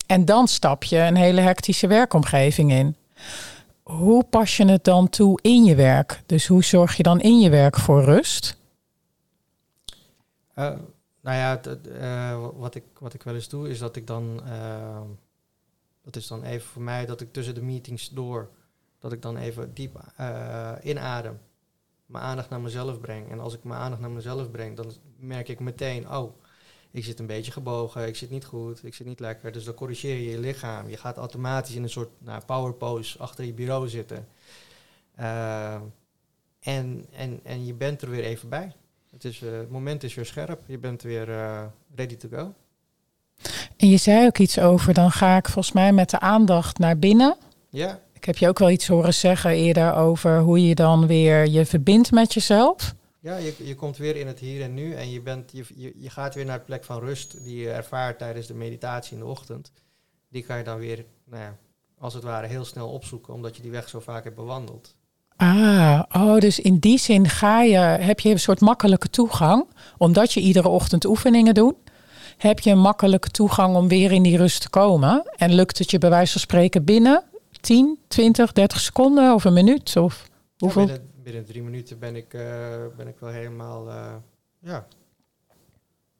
En 0.08 0.25
dan 0.25 0.48
stap 0.48 0.84
je 0.84 0.98
een 0.98 1.15
hele 1.15 1.41
hectische 1.41 1.88
werkomgeving 1.88 2.72
in. 2.72 2.96
Hoe 3.84 4.24
pas 4.24 4.58
je 4.58 4.65
het 4.65 4.84
dan 4.84 5.10
toe 5.10 5.39
in 5.41 5.63
je 5.63 5.75
werk? 5.75 6.22
Dus 6.25 6.48
hoe 6.48 6.63
zorg 6.63 6.98
je 6.98 7.03
dan 7.03 7.22
in 7.22 7.39
je 7.39 7.50
werk 7.50 7.77
voor 7.77 8.03
rust? 8.03 8.58
Uh, 10.55 10.72
nou 11.22 11.38
ja, 11.38 11.60
wat, 12.55 12.75
ik, 12.75 12.84
wat 13.00 13.13
ik 13.13 13.24
wel 13.24 13.36
eens 13.36 13.50
doe, 13.50 13.70
is 13.70 13.79
dat 13.79 13.96
ik 13.96 14.08
dan. 14.08 14.41
dat 16.01 16.15
is 16.15 16.27
dan 16.27 16.44
even 16.44 16.67
voor 16.67 16.82
mij 16.82 17.05
dat 17.05 17.22
ik 17.22 17.34
tussen 17.34 17.55
de 17.55 17.62
meetings 17.62 18.10
door 18.10 18.50
dat 19.05 19.13
ik 19.13 19.21
dan 19.21 19.38
even 19.38 19.74
diep 19.74 20.00
uh, 20.19 20.71
inadem, 20.83 21.39
mijn 22.05 22.24
aandacht 22.24 22.50
naar 22.50 22.62
mezelf 22.62 23.00
breng. 23.00 23.31
En 23.31 23.39
als 23.39 23.53
ik 23.53 23.63
mijn 23.63 23.79
aandacht 23.79 24.01
naar 24.01 24.12
mezelf 24.12 24.51
breng, 24.51 24.75
dan 24.75 24.91
merk 25.19 25.47
ik 25.47 25.59
meteen, 25.59 26.09
oh, 26.09 26.39
ik 26.91 27.03
zit 27.03 27.19
een 27.19 27.25
beetje 27.25 27.51
gebogen, 27.51 28.07
ik 28.07 28.15
zit 28.15 28.29
niet 28.29 28.45
goed, 28.45 28.83
ik 28.83 28.93
zit 28.93 29.07
niet 29.07 29.19
lekker. 29.19 29.51
Dus 29.51 29.63
dan 29.63 29.74
corrigeer 29.74 30.15
je 30.15 30.29
je 30.29 30.39
lichaam. 30.39 30.89
Je 30.89 30.97
gaat 30.97 31.17
automatisch 31.17 31.75
in 31.75 31.83
een 31.83 31.89
soort 31.89 32.09
nou, 32.17 32.41
power 32.45 32.74
pose 32.74 33.19
achter 33.19 33.45
je 33.45 33.53
bureau 33.53 33.89
zitten. 33.89 34.27
Uh, 35.19 35.74
en, 36.59 37.05
en, 37.12 37.39
en 37.43 37.65
je 37.65 37.74
bent 37.74 38.01
er 38.01 38.09
weer 38.09 38.24
even 38.24 38.50
bij. 38.50 38.74
Het, 39.12 39.24
is, 39.24 39.41
uh, 39.41 39.51
het 39.57 39.71
moment 39.71 40.03
is 40.03 40.13
weer 40.13 40.25
scherp, 40.25 40.63
je 40.67 40.77
bent 40.77 41.01
weer 41.01 41.25
ready 41.95 42.15
to 42.15 42.29
go. 42.31 42.53
En 43.77 43.89
je 43.89 43.97
zei 43.97 44.25
ook 44.25 44.38
iets 44.38 44.59
over, 44.59 44.93
dan 44.93 45.12
ga 45.12 45.38
ik 45.38 45.45
volgens 45.45 45.74
mij 45.74 45.93
met 45.93 46.09
de 46.09 46.19
aandacht 46.19 46.77
naar 46.77 46.97
binnen. 46.97 47.38
Ja. 47.69 48.03
Ik 48.25 48.32
heb 48.32 48.39
je 48.39 48.48
ook 48.48 48.60
wel 48.60 48.70
iets 48.70 48.88
horen 48.88 49.13
zeggen 49.13 49.51
eerder 49.51 49.94
over 49.94 50.39
hoe 50.39 50.67
je 50.67 50.75
dan 50.75 51.08
weer 51.08 51.48
je 51.48 51.65
verbindt 51.65 52.12
met 52.12 52.34
jezelf. 52.34 52.96
Ja, 53.20 53.38
je, 53.38 53.53
je 53.63 53.75
komt 53.75 53.98
weer 53.98 54.15
in 54.15 54.27
het 54.27 54.39
hier 54.39 54.62
en 54.62 54.74
nu 54.74 54.94
en 54.94 55.12
je, 55.12 55.22
bent, 55.22 55.51
je, 55.51 55.65
je, 55.75 55.94
je 55.98 56.10
gaat 56.10 56.36
weer 56.36 56.46
naar 56.46 56.58
de 56.58 56.63
plek 56.63 56.84
van 56.84 57.00
rust 57.00 57.44
die 57.44 57.58
je 57.58 57.72
ervaart 57.72 58.17
tijdens 58.17 58.48
de 58.48 58.53
meditatie 58.53 59.13
in 59.13 59.20
de 59.20 59.25
ochtend. 59.25 59.72
Die 60.29 60.44
kan 60.44 60.58
je 60.58 60.63
dan 60.63 60.77
weer, 60.77 61.05
nou 61.25 61.44
ja, 61.44 61.55
als 62.00 62.13
het 62.13 62.24
ware, 62.24 62.48
heel 62.48 62.65
snel 62.65 62.89
opzoeken, 62.89 63.34
omdat 63.34 63.55
je 63.55 63.62
die 63.62 63.72
weg 63.72 63.89
zo 63.89 64.00
vaak 64.00 64.24
hebt 64.24 64.36
bewandeld. 64.36 64.96
Ah, 65.36 66.01
oh, 66.12 66.38
dus 66.38 66.60
in 66.60 66.77
die 66.77 67.00
zin 67.00 67.29
ga 67.29 67.62
je, 67.62 67.77
heb 67.77 68.20
je 68.20 68.29
een 68.29 68.39
soort 68.39 68.60
makkelijke 68.60 69.10
toegang, 69.10 69.65
omdat 69.98 70.34
je 70.34 70.39
iedere 70.39 70.67
ochtend 70.67 71.05
oefeningen 71.05 71.53
doet. 71.53 71.75
Heb 72.38 72.60
je 72.60 72.72
een 72.72 72.79
makkelijke 72.79 73.29
toegang 73.29 73.75
om 73.75 73.88
weer 73.88 74.12
in 74.12 74.24
die 74.24 74.38
rust 74.38 74.62
te 74.62 74.70
komen? 74.70 75.32
En 75.38 75.53
lukt 75.53 75.77
het 75.77 75.91
je 75.91 75.98
bij 75.98 76.10
wijze 76.10 76.32
van 76.32 76.41
spreken 76.41 76.84
binnen 76.84 77.24
10, 77.65 78.00
20, 78.07 78.51
30 78.51 78.79
seconden 78.79 79.34
of 79.34 79.43
een 79.43 79.53
minuut? 79.53 79.98
Of 79.98 80.29
hoeveel? 80.57 80.86
binnen, 80.86 81.12
binnen, 81.24 81.45
drie 81.45 81.63
minuten 81.63 82.00
ben 82.00 82.15
ik, 82.15 82.34
uh, 82.34 82.41
ben 82.98 83.07
ik 83.07 83.19
wel 83.19 83.29
helemaal, 83.29 83.88
uh, 83.88 84.15
ja, 84.60 84.88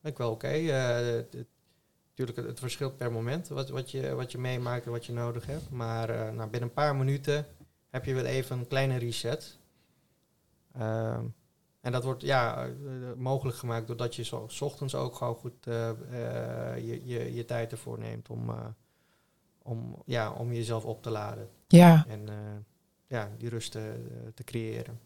ben 0.02 0.12
ik 0.12 0.18
wel 0.18 0.32
oké. 0.32 0.46
Okay. 0.46 0.64
Uh, 0.64 1.24
natuurlijk, 2.08 2.38
het, 2.38 2.48
het, 2.48 2.60
verschilt 2.60 2.98
per 2.98 3.12
moment 3.12 3.48
wat, 3.48 3.70
wat, 3.70 3.92
je, 3.92 4.16
wat 4.16 4.32
je 4.32 4.38
meemaakt 4.38 4.86
en 4.86 4.92
wat 4.92 5.06
je 5.06 5.14
nodig 5.14 5.46
hebt. 5.46 5.70
Maar 5.70 6.08
nou, 6.08 6.50
binnen 6.50 6.70
een 6.70 6.74
paar 6.74 6.96
minuten 6.96 7.46
heb 7.90 8.06
je 8.06 8.14
wel 8.14 8.26
even 8.26 8.58
een 8.58 8.68
kleine 8.68 8.98
reset. 8.98 9.58
Ehm, 10.74 11.26
en 11.82 11.92
dat 11.92 12.04
wordt 12.04 12.22
ja, 12.22 12.70
mogelijk 13.16 13.58
gemaakt 13.58 13.88
doordat 13.88 14.16
je 14.16 14.24
zo, 14.24 14.46
s 14.48 14.62
ochtends 14.62 14.96
ook 14.96 15.16
gewoon 15.16 15.36
goed 15.36 15.64
je, 15.64 17.02
je, 17.04 17.34
je 17.34 17.46
tijd 17.46 17.72
ervoor 17.72 18.00
neemt 18.00 18.30
om 18.30 18.52
om, 19.66 19.96
ja, 20.06 20.32
om 20.32 20.54
jezelf 20.54 20.84
op 20.84 21.04
te 21.04 21.10
laden. 21.10 21.48
Ja. 21.68 22.06
En 22.10 22.20
uh, 22.30 22.34
ja, 23.08 23.30
die 23.38 23.50
rust 23.50 23.72
te, 23.72 23.94
te, 24.34 24.44
creëren. 24.44 25.00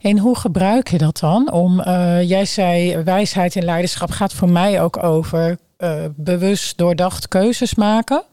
En 0.00 0.18
hoe 0.18 0.36
gebruik 0.36 0.88
je 0.88 0.98
dat 0.98 1.18
dan? 1.18 1.52
Om, 1.52 1.80
uh, 1.80 2.22
jij 2.22 2.44
zei, 2.44 3.02
wijsheid 3.02 3.54
in 3.54 3.64
leiderschap 3.64 4.10
gaat 4.10 4.32
voor 4.32 4.50
mij 4.50 4.82
ook 4.82 5.02
over 5.02 5.58
uh, 5.78 6.04
bewust 6.14 6.78
doordacht 6.78 7.28
keuzes 7.28 7.74
maken. 7.74 8.24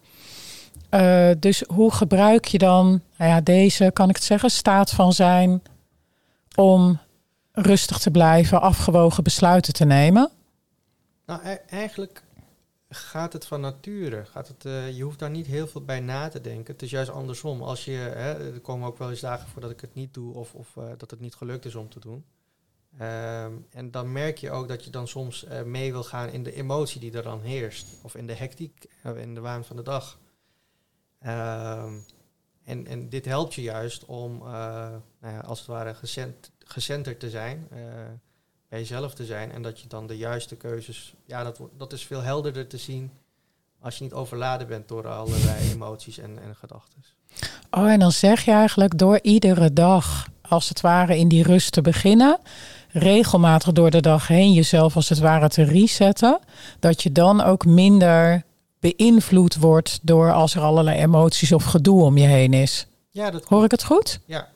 dus 1.40 1.64
hoe 1.68 1.92
gebruik 1.92 2.46
je 2.46 2.58
dan 2.58 3.02
nou 3.18 3.32
ja, 3.32 3.42
deze, 3.42 3.92
kan 3.94 4.10
ik 4.10 4.16
het 4.16 4.26
zeggen, 4.26 4.52
staat 4.52 4.92
van 4.92 5.14
zijn 5.14 5.62
om 6.56 7.00
rustig 7.52 7.98
te 7.98 8.12
blijven, 8.12 8.62
afgewogen 8.62 9.24
besluiten 9.24 9.74
te 9.74 9.86
nemen? 9.86 10.30
Nou, 11.26 11.42
e 11.44 11.58
eigenlijk 11.70 12.24
gaat 12.90 13.34
het 13.34 13.46
van 13.46 13.62
nature. 13.62 14.26
Gaat 14.26 14.48
het, 14.48 14.66
uh, 14.66 14.92
je 14.92 15.04
hoeft 15.04 15.20
daar 15.20 15.30
niet 15.30 15.46
heel 15.46 15.68
veel 15.68 15.86
bij 15.86 16.00
na 16.00 16.28
te 16.28 16.42
denken. 16.42 16.74
Het 16.74 16.82
is 16.82 16.90
juist 16.90 17.10
andersom. 17.10 17.62
Als 17.62 17.86
je, 17.86 17.92
hè, 17.92 18.54
er 18.54 18.60
komen 18.60 18.88
ook 18.88 18.98
wel 18.98 19.10
eens 19.10 19.20
dagen 19.20 19.48
voor 19.50 19.62
dat 19.62 19.72
ik 19.72 19.82
het 19.82 19.94
niet 19.94 20.14
doe 20.14 20.34
of, 20.34 20.54
of 20.54 20.76
uh, 20.76 20.90
dat 20.98 21.12
het 21.12 21.20
niet 21.20 21.36
gelukt 21.36 21.66
is 21.66 21.76
om 21.76 21.90
te 21.90 22.00
doen. 22.00 22.26
Um, 23.02 23.66
en 23.70 23.92
dan 23.92 24.12
merk 24.12 24.38
je 24.38 24.52
ook 24.52 24.68
dat 24.68 24.84
je 24.84 24.90
dan 24.90 25.08
soms 25.08 25.46
uh, 25.46 25.62
mee 25.62 25.92
wil 25.92 26.04
gaan 26.04 26.30
in 26.30 26.44
de 26.44 26.54
emotie 26.54 27.00
die 27.00 27.12
er 27.12 27.24
dan 27.24 27.42
heerst. 27.42 27.88
Of 28.02 28.16
in 28.16 28.28
de 28.28 28.34
hectiek, 28.34 28.86
in 29.16 29.34
de 29.34 29.40
waan 29.40 29.66
van 29.66 29.76
de 29.76 29.84
dag. 29.84 30.20
Um, 31.26 32.06
en, 32.64 32.88
en 32.88 33.10
dit 33.10 33.26
helpt 33.26 33.54
je 33.54 33.62
juist 33.62 34.06
om, 34.06 34.38
nou 34.38 35.02
ja, 35.22 35.40
als 35.40 35.60
het 35.60 35.68
ware, 35.68 35.94
gecent, 35.94 36.52
gecenterd 36.60 37.20
te 37.20 37.30
zijn 37.30 37.68
bij 38.70 38.80
jezelf 38.80 39.14
te 39.14 39.26
zijn 39.26 39.52
en 39.52 39.62
dat 39.62 39.80
je 39.80 39.88
dan 39.88 40.08
de 40.08 40.18
juiste 40.18 40.56
keuzes, 40.56 41.14
ja, 41.26 41.44
dat, 41.44 41.60
dat 41.78 41.94
is 41.94 42.04
veel 42.04 42.22
helderder 42.22 42.68
te 42.68 42.78
zien 42.78 43.12
als 43.82 43.98
je 43.98 44.04
niet 44.04 44.14
overladen 44.14 44.68
bent 44.68 44.88
door 44.88 45.08
allerlei 45.08 45.70
emoties 45.74 46.18
en, 46.18 46.40
en 46.44 46.56
gedachten. 46.56 47.04
Oh, 47.72 47.92
en 47.92 48.00
dan 48.00 48.12
zeg 48.12 48.46
je 48.46 48.52
eigenlijk 48.52 48.98
door 48.98 49.20
iedere 49.22 49.74
dag, 49.74 50.28
als 50.42 50.70
het 50.70 50.82
ware, 50.82 51.18
in 51.18 51.28
die 51.28 51.44
rust 51.44 51.72
te 51.72 51.82
beginnen, 51.82 52.40
regelmatig 52.92 53.72
door 53.72 53.90
de 53.90 54.02
dag 54.02 54.28
heen 54.28 54.54
jezelf 54.54 54.96
als 54.96 55.10
het 55.10 55.20
ware 55.20 55.50
te 55.50 55.64
resetten, 55.64 56.40
dat 56.80 57.04
je 57.04 57.12
dan 57.12 57.42
ook 57.42 57.66
minder 57.66 58.44
beïnvloed 58.80 59.56
wordt 59.56 60.00
door 60.02 60.34
als 60.34 60.56
er 60.56 60.62
allerlei 60.62 61.00
emoties 61.00 61.52
of 61.52 61.64
gedoe 61.64 62.04
om 62.04 62.18
je 62.18 62.28
heen 62.28 62.54
is. 62.54 62.88
Ja, 63.12 63.32
dat 63.32 63.46
Hoor 63.46 63.64
ik 63.64 63.72
het 63.72 63.84
goed? 63.84 64.20
Ja, 64.26 64.48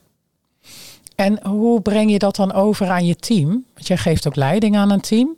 en 1.15 1.47
hoe 1.47 1.81
breng 1.81 2.11
je 2.11 2.19
dat 2.19 2.35
dan 2.35 2.51
over 2.51 2.89
aan 2.89 3.05
je 3.05 3.15
team? 3.15 3.65
Want 3.73 3.87
jij 3.87 3.97
geeft 3.97 4.27
ook 4.27 4.35
leiding 4.35 4.77
aan 4.77 4.91
een 4.91 5.01
team. 5.01 5.35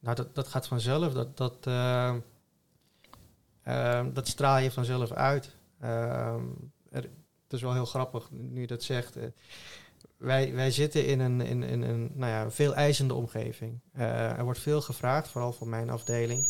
Nou, 0.00 0.16
dat, 0.16 0.34
dat 0.34 0.48
gaat 0.48 0.66
vanzelf. 0.66 1.12
Dat, 1.12 1.36
dat, 1.36 1.54
uh, 1.68 2.14
uh, 3.68 4.06
dat 4.12 4.28
straal 4.28 4.58
je 4.58 4.70
vanzelf 4.70 5.12
uit. 5.12 5.50
Er, 5.80 7.02
het 7.42 7.52
is 7.52 7.62
wel 7.62 7.72
heel 7.72 7.86
grappig 7.86 8.28
nu 8.30 8.60
je 8.60 8.66
dat 8.66 8.82
zegt. 8.82 9.16
wij, 10.16 10.54
wij 10.54 10.70
zitten 10.70 11.06
in 11.06 11.20
een, 11.20 11.40
in, 11.40 11.62
in 11.62 11.82
een 11.82 12.10
nou 12.14 12.30
ja, 12.30 12.50
veel 12.50 12.74
eisende 12.74 13.14
omgeving. 13.14 13.80
er 13.92 14.44
wordt 14.44 14.58
veel 14.58 14.80
gevraagd, 14.80 15.28
vooral 15.28 15.52
van 15.52 15.68
mijn 15.68 15.90
afdeling. 15.90 16.44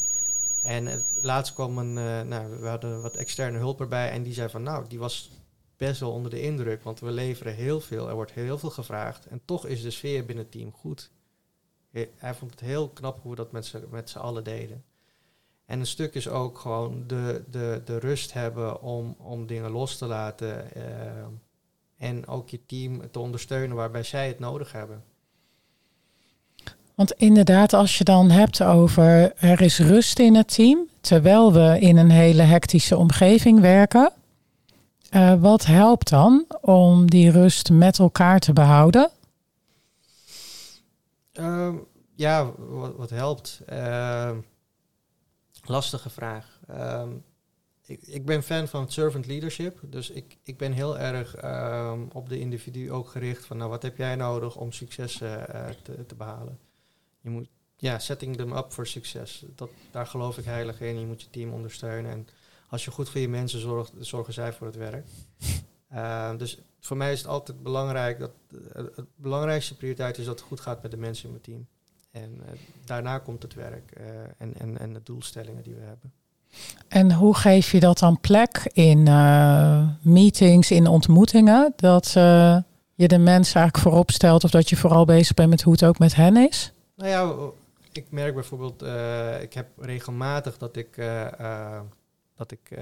En 0.63 1.05
laatst 1.21 1.55
kwam 1.55 1.79
een, 1.79 1.93
nou, 2.29 2.61
we 2.61 2.67
hadden 2.67 3.03
wat 3.03 3.17
externe 3.17 3.59
hulp 3.59 3.81
erbij 3.81 4.11
en 4.11 4.23
die 4.23 4.35
zei 4.35 4.49
van, 4.49 4.63
nou, 4.63 4.85
die 4.89 4.99
was 4.99 5.31
best 5.87 6.01
wel 6.01 6.11
onder 6.11 6.31
de 6.31 6.43
indruk, 6.43 6.83
want 6.83 7.01
we 7.01 7.11
leveren 7.11 7.55
heel 7.55 7.81
veel, 7.81 8.09
er 8.09 8.15
wordt 8.15 8.33
heel 8.33 8.59
veel 8.59 8.71
gevraagd 8.71 9.27
en 9.27 9.41
toch 9.45 9.67
is 9.67 9.83
de 9.83 9.91
sfeer 9.91 10.25
binnen 10.25 10.45
het 10.45 10.53
team 10.53 10.73
goed. 10.73 11.11
Hij 12.17 12.35
vond 12.35 12.51
het 12.51 12.61
heel 12.61 12.89
knap 12.89 13.23
hoe 13.23 13.31
we 13.31 13.37
dat 13.37 13.53
met 13.91 14.09
z'n, 14.11 14.19
allen 14.19 14.45
deden. 14.45 14.85
En 15.67 15.81
een 15.81 15.87
stuk 15.87 16.15
is 16.15 16.29
ook 16.29 16.59
gewoon 16.59 17.05
de, 17.07 17.45
de, 17.51 17.83
de 17.85 17.99
rust 17.99 18.33
hebben 18.33 18.83
om, 18.83 19.17
om 19.19 19.47
dingen 19.47 19.71
los 19.71 19.99
te 19.99 20.07
laten 20.07 20.69
uh, 20.77 20.83
en 21.97 22.27
ook 22.27 22.49
je 22.49 22.61
team 22.67 23.11
te 23.11 23.19
ondersteunen 23.19 23.77
waarbij 23.77 24.03
zij 24.03 24.27
het 24.29 24.39
nodig 24.39 24.73
hebben. 24.73 25.05
Want 26.95 27.13
inderdaad, 27.13 27.73
als 27.73 27.99
je 27.99 28.05
dan 28.05 28.31
hebt 28.31 28.63
over 28.63 29.33
er 29.37 29.61
is 29.61 29.79
rust 29.79 30.19
in 30.19 30.35
het 30.35 30.55
team, 30.55 30.89
terwijl 31.01 31.53
we 31.53 31.77
in 31.81 31.97
een 31.97 32.11
hele 32.11 32.43
hectische 32.43 32.97
omgeving 32.97 33.61
werken, 33.61 34.13
uh, 35.15 35.41
wat 35.41 35.65
helpt 35.65 36.09
dan 36.09 36.47
om 36.61 37.11
die 37.11 37.31
rust 37.31 37.71
met 37.71 37.99
elkaar 37.99 38.39
te 38.39 38.53
behouden? 38.53 39.11
Uh, 41.33 41.75
ja, 42.15 42.53
wat, 42.57 42.97
wat 42.97 43.11
helpt? 43.11 43.61
Uh, 43.73 44.31
lastige 45.65 46.11
vraag. 46.11 46.61
Ehm, 46.67 47.11
ik, 47.87 48.03
ik, 48.03 48.25
ben 48.25 48.43
fan 48.43 48.69
van 48.69 48.91
servant 48.91 49.27
leadership, 49.27 49.79
dus 49.83 50.11
ik, 50.11 50.37
ik 50.43 50.57
ben 50.57 50.73
heel 50.73 50.99
erg 50.99 51.35
ehm, 51.35 52.01
op 52.13 52.29
de 52.29 52.39
individu 52.39 52.93
ook 52.93 53.09
gericht 53.09 53.47
van 53.47 53.57
nou, 53.57 53.71
wat 53.71 53.83
heb 53.83 53.97
jij 53.97 54.17
nodig 54.17 54.57
om 54.57 54.73
succes 54.73 55.21
uh, 55.21 55.43
te, 55.83 56.07
te 56.07 56.15
behalen? 56.15 56.59
Je 57.21 57.31
moet, 57.31 57.49
ja, 57.77 57.99
setting 57.99 58.37
them 58.37 58.53
up 58.53 58.73
voor 58.73 58.87
succes. 58.87 59.45
Dat, 59.55 59.71
daar 59.91 60.07
geloof 60.07 60.39
ik 60.39 60.45
heilig 60.45 60.81
in. 60.81 61.01
Je 61.01 61.07
moet 61.07 61.23
je 61.23 61.31
team 61.31 61.53
ondersteunen 61.53 62.11
en 62.11 62.29
als 62.69 62.85
je 62.85 62.91
goed 62.91 63.09
voor 63.09 63.21
je 63.21 63.29
mensen 63.29 63.61
zorgt, 63.61 63.93
zorgen 63.99 64.33
zij 64.33 64.53
voor 64.53 64.67
het 64.67 64.77
werk. 64.77 65.07
Uh, 65.93 66.31
dus 66.43 66.59
voor 66.81 66.97
mij 66.97 67.13
is 67.13 67.19
het 67.19 67.29
altijd 67.29 67.63
belangrijk 67.63 68.19
dat 68.19 68.31
uh, 68.51 68.61
het 68.95 69.07
belangrijkste 69.17 69.77
prioriteit 69.77 70.19
is 70.19 70.25
dat 70.25 70.39
het 70.39 70.49
goed 70.49 70.61
gaat 70.61 70.83
met 70.83 70.91
de 70.91 70.97
mensen 70.97 71.25
in 71.25 71.31
mijn 71.31 71.43
team. 71.43 71.67
En 72.11 72.35
uh, 72.35 72.61
daarna 72.85 73.19
komt 73.19 73.43
het 73.43 73.55
werk 73.55 73.91
en, 74.39 74.55
en, 74.59 74.79
en 74.79 74.93
de 74.93 75.01
doelstellingen 75.05 75.63
die 75.63 75.75
we 75.75 75.81
hebben. 75.81 76.13
En 76.89 77.13
hoe 77.13 77.37
geef 77.37 77.71
je 77.71 77.81
dat 77.81 77.99
dan 77.99 78.21
plek 78.21 78.71
in 78.73 79.03
meetings, 80.03 80.71
in 80.71 80.87
ontmoetingen? 80.87 81.73
Dat 81.77 82.13
je 82.95 83.09
de 83.09 83.19
mensen 83.19 83.61
eigenlijk 83.61 83.79
voorop 83.79 84.11
stelt 84.11 84.45
of 84.45 84.51
dat 84.51 84.69
je 84.69 84.77
vooral 84.77 85.05
bezig 85.05 85.35
bent 85.35 85.51
met 85.51 85.63
hoe 85.63 85.73
het 85.73 85.85
ook 85.85 85.99
met 85.99 86.15
hen 86.15 86.37
is? 86.37 86.73
Nou 86.97 87.11
ja, 87.11 87.51
ik 87.93 88.07
merk 88.11 88.35
bijvoorbeeld, 88.35 88.83
ik 89.43 89.53
heb 89.53 89.67
regelmatig 89.79 90.59
dat 90.59 90.77
ik 90.77 90.97
dat 92.35 92.51
ik 92.51 92.71
uh, 92.71 92.79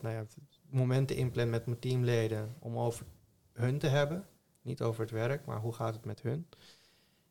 nou 0.00 0.08
ja, 0.14 0.24
momenten 0.70 1.16
inplan 1.16 1.50
met 1.50 1.66
mijn 1.66 1.78
teamleden 1.78 2.54
om 2.58 2.78
over 2.78 3.06
hun 3.52 3.78
te 3.78 3.86
hebben. 3.86 4.26
Niet 4.62 4.82
over 4.82 5.00
het 5.00 5.10
werk, 5.10 5.44
maar 5.44 5.60
hoe 5.60 5.72
gaat 5.72 5.94
het 5.94 6.04
met 6.04 6.22
hun. 6.22 6.46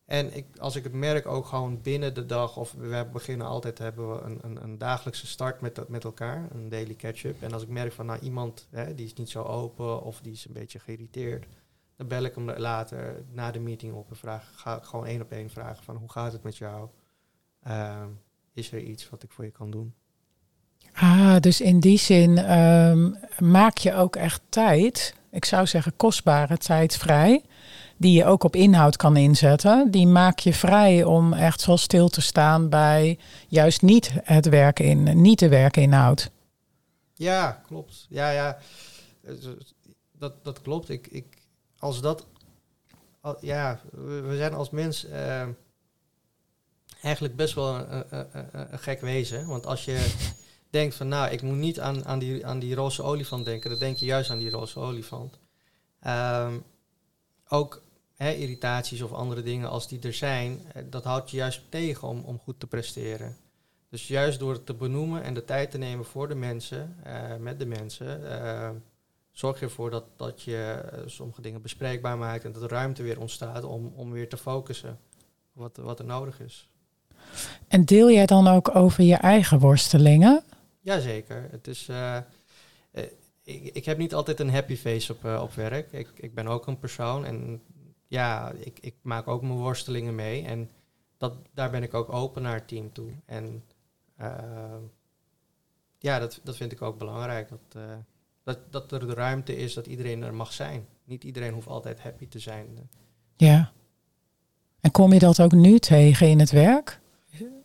En 0.05 0.35
ik, 0.35 0.57
als 0.57 0.75
ik 0.75 0.83
het 0.83 0.93
merk 0.93 1.25
ook 1.27 1.45
gewoon 1.45 1.81
binnen 1.81 2.13
de 2.13 2.25
dag, 2.25 2.57
of 2.57 2.71
we 2.71 3.07
beginnen 3.11 3.47
altijd, 3.47 3.77
hebben 3.77 4.13
we 4.15 4.21
een, 4.21 4.39
een, 4.41 4.63
een 4.63 4.77
dagelijkse 4.77 5.27
start 5.27 5.61
met, 5.61 5.89
met 5.89 6.03
elkaar, 6.03 6.47
een 6.51 6.69
daily 6.69 6.95
catch-up. 6.95 7.41
En 7.41 7.53
als 7.53 7.63
ik 7.63 7.67
merk 7.67 7.91
van 7.91 8.05
nou 8.05 8.19
iemand 8.19 8.67
hè, 8.69 8.95
die 8.95 9.05
is 9.05 9.13
niet 9.13 9.29
zo 9.29 9.43
open 9.43 10.01
of 10.01 10.21
die 10.21 10.31
is 10.31 10.45
een 10.45 10.53
beetje 10.53 10.79
geïrriteerd, 10.79 11.47
dan 11.95 12.07
bel 12.07 12.23
ik 12.23 12.35
hem 12.35 12.51
later 12.51 13.25
na 13.31 13.51
de 13.51 13.59
meeting 13.59 13.93
op 13.93 14.09
en 14.09 14.15
vraag, 14.15 14.51
ga 14.55 14.77
ik 14.77 14.83
gewoon 14.83 15.05
één 15.05 15.21
op 15.21 15.31
één 15.31 15.49
vragen 15.49 15.83
van 15.83 15.95
hoe 15.95 16.11
gaat 16.11 16.33
het 16.33 16.43
met 16.43 16.57
jou? 16.57 16.89
Uh, 17.67 18.05
is 18.53 18.71
er 18.71 18.79
iets 18.79 19.09
wat 19.09 19.23
ik 19.23 19.31
voor 19.31 19.45
je 19.45 19.51
kan 19.51 19.71
doen? 19.71 19.93
Ah, 20.93 21.35
dus 21.39 21.61
in 21.61 21.79
die 21.79 21.97
zin 21.97 22.59
um, 22.59 23.17
maak 23.39 23.77
je 23.77 23.93
ook 23.93 24.15
echt 24.15 24.41
tijd, 24.49 25.13
ik 25.31 25.45
zou 25.45 25.67
zeggen 25.67 25.95
kostbare 25.95 26.57
tijd 26.57 26.97
vrij, 26.97 27.43
die 27.97 28.13
je 28.13 28.25
ook 28.25 28.43
op 28.43 28.55
inhoud 28.55 28.97
kan 28.97 29.17
inzetten. 29.17 29.91
Die 29.91 30.07
maak 30.07 30.39
je 30.39 30.53
vrij 30.53 31.03
om 31.03 31.33
echt 31.33 31.65
wel 31.65 31.77
stil 31.77 32.09
te 32.09 32.21
staan 32.21 32.69
bij 32.69 33.19
juist 33.47 33.81
niet 33.81 34.11
het 34.23 34.49
werken 34.49 34.85
in, 34.85 35.21
niet 35.21 35.39
de 35.39 35.49
werkinhoud. 35.49 36.31
Ja, 37.13 37.61
klopt. 37.67 38.05
Ja, 38.09 38.29
ja. 38.29 38.57
Dat, 40.11 40.43
dat 40.43 40.61
klopt. 40.61 40.89
Ik, 40.89 41.07
ik, 41.07 41.25
als 41.77 42.01
dat, 42.01 42.25
ja, 43.39 43.79
we 43.91 44.35
zijn 44.37 44.53
als 44.53 44.69
mens 44.69 45.05
uh, 45.05 45.47
eigenlijk 47.01 47.35
best 47.35 47.53
wel 47.53 47.75
een, 47.75 48.03
een, 48.09 48.27
een, 48.31 48.73
een 48.73 48.79
gek 48.79 49.01
wezen. 49.01 49.47
Want 49.47 49.65
als 49.65 49.85
je 49.85 49.97
denkt 50.69 50.95
van 50.95 51.07
nou, 51.07 51.31
ik 51.31 51.41
moet 51.41 51.57
niet 51.57 51.79
aan, 51.79 52.05
aan, 52.05 52.19
die, 52.19 52.45
aan 52.45 52.59
die 52.59 52.75
roze 52.75 53.03
olifant 53.03 53.45
denken, 53.45 53.69
dan 53.69 53.79
denk 53.79 53.97
je 53.97 54.05
juist 54.05 54.29
aan 54.29 54.39
die 54.39 54.49
roze 54.49 54.79
olifant. 54.79 55.39
Ehm, 55.99 56.57
ook 57.47 57.81
hè, 58.15 58.31
irritaties 58.31 59.01
of 59.01 59.13
andere 59.13 59.41
dingen 59.41 59.69
als 59.69 59.87
die 59.87 59.99
er 60.01 60.13
zijn, 60.13 60.59
eh, 60.73 60.83
dat 60.89 61.03
houdt 61.03 61.31
je 61.31 61.37
juist 61.37 61.61
tegen 61.69 62.07
om, 62.07 62.21
om 62.25 62.39
goed 62.39 62.59
te 62.59 62.67
presteren. 62.67 63.37
Dus 63.89 64.07
juist 64.07 64.39
door 64.39 64.53
het 64.53 64.65
te 64.65 64.73
benoemen 64.73 65.23
en 65.23 65.33
de 65.33 65.45
tijd 65.45 65.71
te 65.71 65.77
nemen 65.77 66.05
voor 66.05 66.27
de 66.27 66.35
mensen, 66.35 66.95
eh, 67.03 67.35
met 67.39 67.59
de 67.59 67.65
mensen, 67.65 68.41
eh, 68.41 68.69
zorg 69.31 69.59
je 69.59 69.65
ervoor 69.65 69.89
dat, 69.89 70.03
dat 70.15 70.41
je 70.41 70.83
sommige 71.05 71.41
dingen 71.41 71.61
bespreekbaar 71.61 72.17
maakt 72.17 72.43
en 72.43 72.51
dat 72.51 72.61
er 72.61 72.69
ruimte 72.69 73.03
weer 73.03 73.19
ontstaat 73.19 73.63
om, 73.63 73.93
om 73.95 74.11
weer 74.11 74.29
te 74.29 74.37
focussen 74.37 74.99
wat, 75.53 75.77
wat 75.77 75.99
er 75.99 76.05
nodig 76.05 76.39
is. 76.39 76.69
En 77.67 77.85
deel 77.85 78.11
jij 78.11 78.25
dan 78.25 78.47
ook 78.47 78.75
over 78.75 79.03
je 79.03 79.15
eigen 79.15 79.59
worstelingen? 79.59 80.43
Jazeker. 80.79 81.47
Het 81.51 81.67
is, 81.67 81.89
ik, 83.43 83.63
ik 83.63 83.85
heb 83.85 83.97
niet 83.97 84.13
altijd 84.13 84.39
een 84.39 84.51
happy 84.51 84.75
face 84.75 85.13
op, 85.13 85.25
op 85.25 85.53
werk. 85.53 85.91
Ik, 85.91 86.09
ik 86.15 86.33
ben 86.33 86.47
ook 86.47 86.67
een 86.67 86.79
persoon 86.79 87.25
en 87.25 87.61
ja, 88.07 88.51
ik, 88.51 88.79
ik 88.79 88.95
maak 89.01 89.27
ook 89.27 89.41
mijn 89.41 89.57
worstelingen 89.59 90.15
mee. 90.15 90.45
En 90.45 90.69
dat, 91.17 91.33
daar 91.53 91.69
ben 91.69 91.83
ik 91.83 91.93
ook 91.93 92.13
open 92.13 92.41
naar 92.41 92.53
het 92.53 92.67
team 92.67 92.91
toe. 92.91 93.11
En 93.25 93.63
uh, 94.21 94.75
ja, 95.97 96.19
dat, 96.19 96.39
dat 96.43 96.55
vind 96.55 96.71
ik 96.71 96.81
ook 96.81 96.97
belangrijk. 96.97 97.49
Dat, 97.49 97.59
uh, 97.77 97.83
dat, 98.43 98.71
dat 98.71 98.91
er 98.91 99.07
de 99.07 99.13
ruimte 99.13 99.55
is 99.55 99.73
dat 99.73 99.87
iedereen 99.87 100.23
er 100.23 100.33
mag 100.33 100.53
zijn. 100.53 100.85
Niet 101.03 101.23
iedereen 101.23 101.53
hoeft 101.53 101.67
altijd 101.67 102.01
happy 102.01 102.27
te 102.27 102.39
zijn. 102.39 102.89
Ja. 103.35 103.71
En 104.79 104.91
kom 104.91 105.13
je 105.13 105.19
dat 105.19 105.41
ook 105.41 105.51
nu 105.51 105.79
tegen 105.79 106.27
in 106.27 106.39
het 106.39 106.51
werk? 106.51 106.99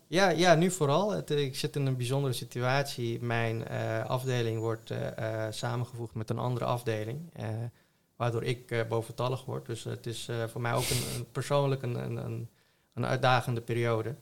Ja, 0.07 0.29
ja 0.29 0.55
nu 0.55 0.71
vooral. 0.71 1.13
Het, 1.13 1.31
ik 1.31 1.57
zit 1.57 1.77
in 1.77 1.87
een 1.87 1.97
bijzondere 1.97 2.35
situatie. 2.35 3.23
Mijn 3.23 3.65
uh, 3.71 4.05
afdeling 4.05 4.59
wordt 4.59 4.93
samengevoegd 5.51 6.15
met 6.15 6.31
een 6.31 6.39
andere 6.39 6.65
afdeling 6.65 7.33
waardoor 8.17 8.45
ik 8.45 8.87
boventallig 8.89 9.45
word. 9.45 9.67
Dus 9.67 9.85
het 9.85 10.07
is 10.07 10.29
voor 10.49 10.61
mij 10.61 10.73
ook 10.73 10.89
een, 10.91 11.17
een 11.17 11.31
persoonlijk 11.33 11.83
een, 11.83 11.95
een, 11.95 12.49
een, 12.95 13.07
uitdagende 13.07 13.61
periode. 13.61 14.15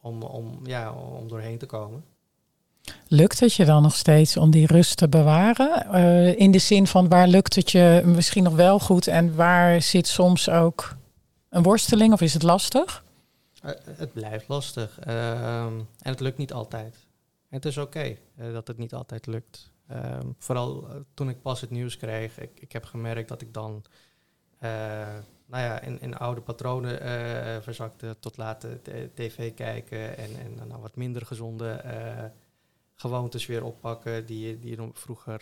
Om, 0.00 0.22
om, 0.22 0.60
ja, 0.62 0.92
om 0.92 1.28
doorheen 1.28 1.58
te 1.58 1.66
komen. 1.66 2.04
Lukt 3.08 3.40
het 3.40 3.54
je 3.54 3.64
dan 3.64 3.82
nog 3.82 3.94
steeds 3.94 4.36
om 4.36 4.50
die 4.50 4.66
rust 4.66 4.96
te 4.96 5.08
bewaren? 5.08 5.86
in 6.36 6.50
de 6.50 6.58
zin 6.58 6.86
van 6.86 7.08
waar 7.08 7.28
lukt 7.28 7.54
het 7.54 7.70
je 7.70 8.02
misschien 8.04 8.42
nog 8.42 8.54
wel 8.54 8.78
goed 8.78 9.06
en 9.06 9.36
waar 9.36 9.82
zit 9.82 10.06
soms 10.06 10.50
ook 10.50 10.96
een 11.48 11.62
worsteling 11.62 12.12
of 12.12 12.20
is 12.20 12.34
het 12.34 12.42
lastig? 12.42 13.06
het 13.96 14.12
blijft 14.12 14.48
lastig 14.48 14.98
ehm, 14.98 15.78
en 15.78 16.10
het 16.10 16.20
lukt 16.20 16.38
niet 16.38 16.52
altijd. 16.52 16.96
Het 17.48 17.64
is 17.64 17.76
oké 17.76 18.18
okay, 18.36 18.52
dat 18.52 18.68
het 18.68 18.78
niet 18.78 18.94
altijd 18.94 19.26
lukt. 19.26 19.70
Um, 19.90 20.34
vooral 20.38 20.88
eh, 20.88 20.96
toen 21.14 21.28
ik 21.28 21.42
pas 21.42 21.60
het 21.60 21.70
nieuws 21.70 21.96
kreeg, 21.96 22.38
ik, 22.38 22.60
ik 22.60 22.72
heb 22.72 22.84
gemerkt 22.84 23.28
dat 23.28 23.40
ik 23.40 23.54
dan 23.54 23.84
nou 25.46 25.64
ja, 25.64 25.80
in, 25.80 26.00
in 26.00 26.16
oude 26.16 26.40
patronen 26.40 27.62
verzakte 27.62 28.16
tot 28.20 28.36
laten 28.36 28.82
tv 29.14 29.54
kijken 29.54 30.16
en, 30.16 30.30
en 30.38 30.68
nou, 30.68 30.80
wat 30.80 30.96
minder 30.96 31.26
gezonde 31.26 31.82
gewoontes 32.94 33.46
weer 33.46 33.64
oppakken 33.64 34.26
die, 34.26 34.58
die 34.58 34.70
je 34.70 34.90
vroeger 34.92 35.40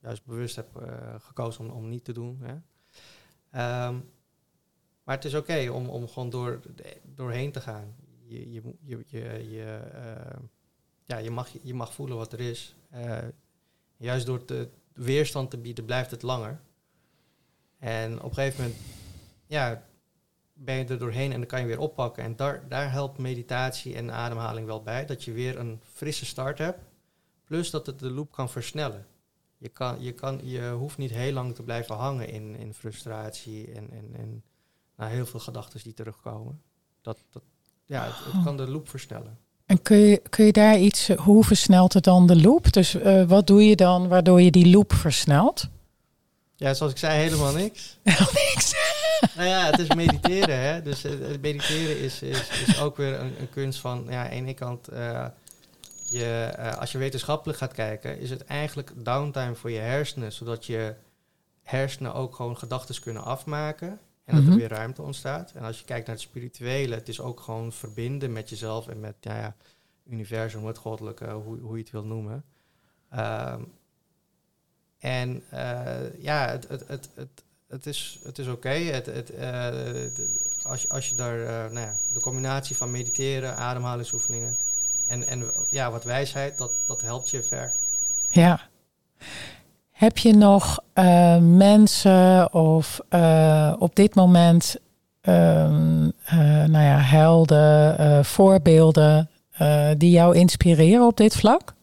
juist 0.00 0.24
bewust 0.24 0.56
hebt 0.56 0.78
gekozen 1.18 1.64
om, 1.64 1.70
om 1.70 1.88
niet 1.88 2.04
te 2.04 2.12
doen. 2.12 2.42
Hè. 2.42 3.86
Um, 3.86 4.10
maar 5.04 5.14
het 5.14 5.24
is 5.24 5.34
oké 5.34 5.68
om, 5.70 5.88
om 5.88 6.08
gewoon 6.08 6.30
door, 6.30 6.60
doorheen 7.14 7.52
te 7.52 7.60
gaan. 7.60 7.94
Je, 8.26 8.52
je, 8.52 8.62
je, 8.80 9.04
je, 9.06 9.50
je 9.50 9.80
ja, 11.04 11.16
je, 11.16 11.30
mag, 11.30 11.48
je 11.62 11.74
mag 11.74 11.94
voelen 11.94 12.16
wat 12.16 12.32
er 12.32 12.40
is 12.40 12.74
juist 13.96 14.26
door 14.26 14.44
te, 14.44 14.68
weerstand 14.92 15.50
te 15.50 15.58
bieden, 15.58 15.84
blijft 15.84 16.10
het 16.10 16.22
langer. 16.22 16.60
En 17.78 18.22
op 18.22 18.28
een 18.28 18.34
gegeven 18.34 18.62
moment, 18.62 18.80
ja, 19.46 19.86
ben 20.52 20.74
je 20.74 20.84
er 20.84 20.98
doorheen 20.98 21.32
en 21.32 21.38
dan 21.38 21.48
kan 21.48 21.60
je 21.60 21.66
weer 21.66 21.78
oppakken. 21.78 22.24
En 22.24 22.36
daar, 22.36 22.68
daar 22.68 22.90
helpt 22.90 23.18
meditatie 23.18 23.94
en 23.94 24.12
ademhaling 24.12 24.66
wel 24.66 24.82
bij. 24.82 25.06
Dat 25.06 25.24
je 25.24 25.32
weer 25.32 25.58
een 25.58 25.80
frisse 25.92 26.26
start 26.26 26.58
hebt. 26.58 26.78
Plus 27.44 27.70
dat 27.70 27.86
het 27.86 27.98
de 27.98 28.10
loop 28.10 28.32
kan 28.32 28.50
versnellen. 28.50 29.06
Je, 29.56 29.68
kan, 29.68 30.02
je, 30.02 30.12
kan, 30.12 30.40
je 30.42 30.70
hoeft 30.70 30.98
niet 30.98 31.10
heel 31.10 31.32
lang 31.32 31.54
te 31.54 31.62
blijven 31.62 31.94
hangen 31.94 32.28
in, 32.28 32.56
in 32.56 32.74
frustratie 32.74 33.72
en, 33.72 33.90
en, 33.90 34.14
en 34.14 34.42
nou, 34.96 35.10
heel 35.10 35.26
veel 35.26 35.40
gedachten 35.40 35.80
die 35.82 35.94
terugkomen. 35.94 36.62
Dat, 37.02 37.18
dat, 37.30 37.42
ja, 37.84 38.04
het, 38.04 38.32
het 38.32 38.44
kan 38.44 38.56
de 38.56 38.70
loop 38.70 38.88
versnellen. 38.88 39.38
En 39.66 39.82
kun 39.82 39.96
je, 39.96 40.22
kun 40.30 40.44
je 40.44 40.52
daar 40.52 40.78
iets, 40.78 41.08
hoe 41.08 41.44
versnelt 41.44 41.92
het 41.92 42.04
dan 42.04 42.26
de 42.26 42.40
loop? 42.40 42.72
Dus 42.72 42.94
uh, 42.94 43.24
wat 43.24 43.46
doe 43.46 43.64
je 43.64 43.76
dan 43.76 44.08
waardoor 44.08 44.40
je 44.40 44.50
die 44.50 44.70
loop 44.70 44.92
versnelt? 44.92 45.68
Ja, 46.56 46.74
zoals 46.74 46.92
ik 46.92 46.98
zei, 46.98 47.18
helemaal 47.18 47.52
niks. 47.52 47.98
Helemaal 48.02 48.32
niks. 48.32 48.74
nou 49.36 49.48
ja, 49.48 49.70
het 49.70 49.78
is 49.78 49.94
mediteren. 49.94 50.58
Hè? 50.58 50.82
Dus 50.82 51.04
uh, 51.04 51.12
mediteren 51.40 51.98
is, 51.98 52.22
is, 52.22 52.48
is 52.66 52.80
ook 52.80 52.96
weer 52.96 53.20
een, 53.20 53.40
een 53.40 53.50
kunst 53.50 53.80
van, 53.80 54.06
ja, 54.08 54.22
aan 54.22 54.30
de 54.30 54.34
ene 54.36 54.54
kant, 54.54 54.92
uh, 54.92 55.26
je, 56.10 56.54
als 56.78 56.92
je 56.92 56.98
wetenschappelijk 56.98 57.58
gaat 57.58 57.72
kijken, 57.72 58.18
is 58.18 58.30
het 58.30 58.44
eigenlijk 58.44 58.92
downtime 58.96 59.54
voor 59.54 59.70
je 59.70 59.78
hersenen, 59.78 60.32
zodat 60.32 60.66
je 60.66 60.94
hersenen 61.62 62.14
ook 62.14 62.34
gewoon 62.34 62.56
gedachten 62.56 63.00
kunnen 63.00 63.24
afmaken. 63.24 64.00
En 64.24 64.34
dat 64.34 64.44
er 64.44 64.50
mhm. 64.50 64.58
weer 64.58 64.68
ruimte 64.68 65.02
ontstaat. 65.02 65.52
En 65.52 65.62
als 65.62 65.78
je 65.78 65.84
kijkt 65.84 66.06
naar 66.06 66.16
het 66.16 66.24
spirituele, 66.24 66.94
het 66.94 67.08
is 67.08 67.20
ook 67.20 67.40
gewoon 67.40 67.72
verbinden 67.72 68.32
met 68.32 68.48
jezelf 68.48 68.88
en 68.88 69.00
met 69.00 69.14
ja, 69.20 69.38
ja 69.38 69.56
universum, 70.06 70.66
het 70.66 70.78
goddelijke, 70.78 71.30
hoe, 71.30 71.58
hoe 71.58 71.76
je 71.76 71.82
het 71.82 71.92
wil 71.92 72.04
noemen. 72.04 72.44
Um, 73.16 73.72
en 74.98 75.42
uh, 75.52 76.22
ja, 76.22 76.48
het, 76.48 76.68
het, 76.68 76.88
het, 76.88 77.08
het, 77.14 77.44
het 77.68 77.86
is, 77.86 78.20
het 78.22 78.38
is 78.38 78.46
oké. 78.46 78.56
Okay. 78.56 78.84
Het, 78.84 79.06
het, 79.06 79.30
uh, 79.30 79.72
als, 80.62 80.82
je, 80.82 80.88
als 80.88 81.08
je 81.08 81.14
daar, 81.14 81.38
uh, 81.38 81.46
nou 81.46 81.86
ja, 81.86 81.96
de 82.12 82.20
combinatie 82.20 82.76
van 82.76 82.90
mediteren, 82.90 83.56
ademhalingsoefeningen 83.56 84.56
en, 85.06 85.26
en 85.26 85.52
ja, 85.70 85.90
wat 85.90 86.04
wijsheid, 86.04 86.58
dat, 86.58 86.72
dat 86.84 87.00
helpt 87.00 87.30
je 87.30 87.42
ver. 87.42 87.74
Ja. 88.28 88.68
Heb 89.94 90.18
je 90.18 90.32
nog 90.32 90.80
uh, 90.94 91.38
mensen 91.38 92.52
of 92.52 93.00
uh, 93.10 93.74
op 93.78 93.96
dit 93.96 94.14
moment 94.14 94.76
um, 95.22 96.04
uh, 96.04 96.64
nou 96.64 96.84
ja, 96.84 96.98
helden, 96.98 98.24
voorbeelden 98.24 99.30
die 99.96 100.10
jou 100.10 100.36
inspireren 100.36 101.06
op 101.06 101.16
dit 101.16 101.36
vlak? 101.36 101.74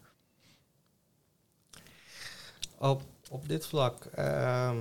Op, 2.77 3.01
op 3.29 3.47
dit 3.47 3.65
vlak, 3.65 4.05
ehm, 4.05 4.77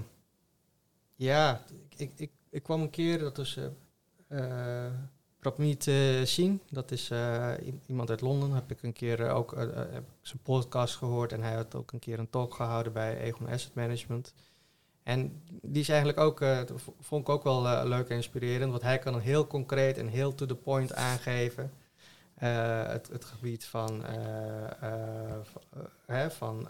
ja, 1.14 1.60
ik, 1.96 2.10
ik, 2.16 2.30
ik 2.50 2.62
kwam 2.62 2.80
een 2.80 2.90
keer, 2.90 3.18
dat 3.18 3.36
was 3.36 3.58
Prabmeet 5.40 5.87
uh, 5.87 6.22
zien. 6.24 6.61
Dat 6.70 6.90
is 6.90 7.11
uh, 7.11 7.53
iemand 7.87 8.11
uit 8.11 8.20
Londen. 8.20 8.50
Heb 8.53 8.70
ik 8.70 8.83
een 8.83 8.92
keer 8.92 9.20
uh, 9.20 9.37
ook 9.37 9.57
heb 9.90 10.05
zijn 10.20 10.42
podcast 10.42 10.96
gehoord. 10.96 11.33
En 11.33 11.42
hij 11.42 11.55
had 11.55 11.74
ook 11.74 11.92
een 11.92 11.98
keer 11.98 12.18
een 12.18 12.31
talk 12.31 12.55
gehouden 12.55 12.92
bij 12.92 13.18
Egon 13.18 13.48
Asset 13.48 13.74
Management. 13.74 14.35
En 15.03 15.42
die 15.62 15.83
is 15.83 15.88
eigenlijk 15.88 16.18
ook, 16.18 16.44
vond 17.00 17.22
ik 17.22 17.29
ook 17.29 17.42
wel 17.42 17.87
leuk 17.87 18.09
en 18.09 18.16
inspirerend. 18.16 18.70
Want 18.70 18.83
hij 18.83 18.98
kan 18.98 19.20
heel 19.20 19.46
concreet 19.46 19.98
en 19.98 20.09
heel 20.09 20.35
to 20.35 20.46
the 20.46 20.55
point 20.55 20.94
aangeven. 20.94 21.72
Het, 22.35 23.09
het, 23.09 23.24
gebied 23.24 23.64
van, 23.64 24.05
hè, 26.07 26.31
van 26.31 26.68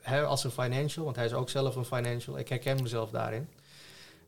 hè, 0.00 0.22
als 0.24 0.44
een 0.44 0.50
financial. 0.50 1.04
Want 1.04 1.16
hij 1.16 1.24
is 1.24 1.34
ook 1.34 1.50
zelf 1.50 1.76
een 1.76 1.84
financial. 1.84 2.38
Ik 2.38 2.48
herken 2.48 2.82
mezelf 2.82 3.10
daarin. 3.10 3.48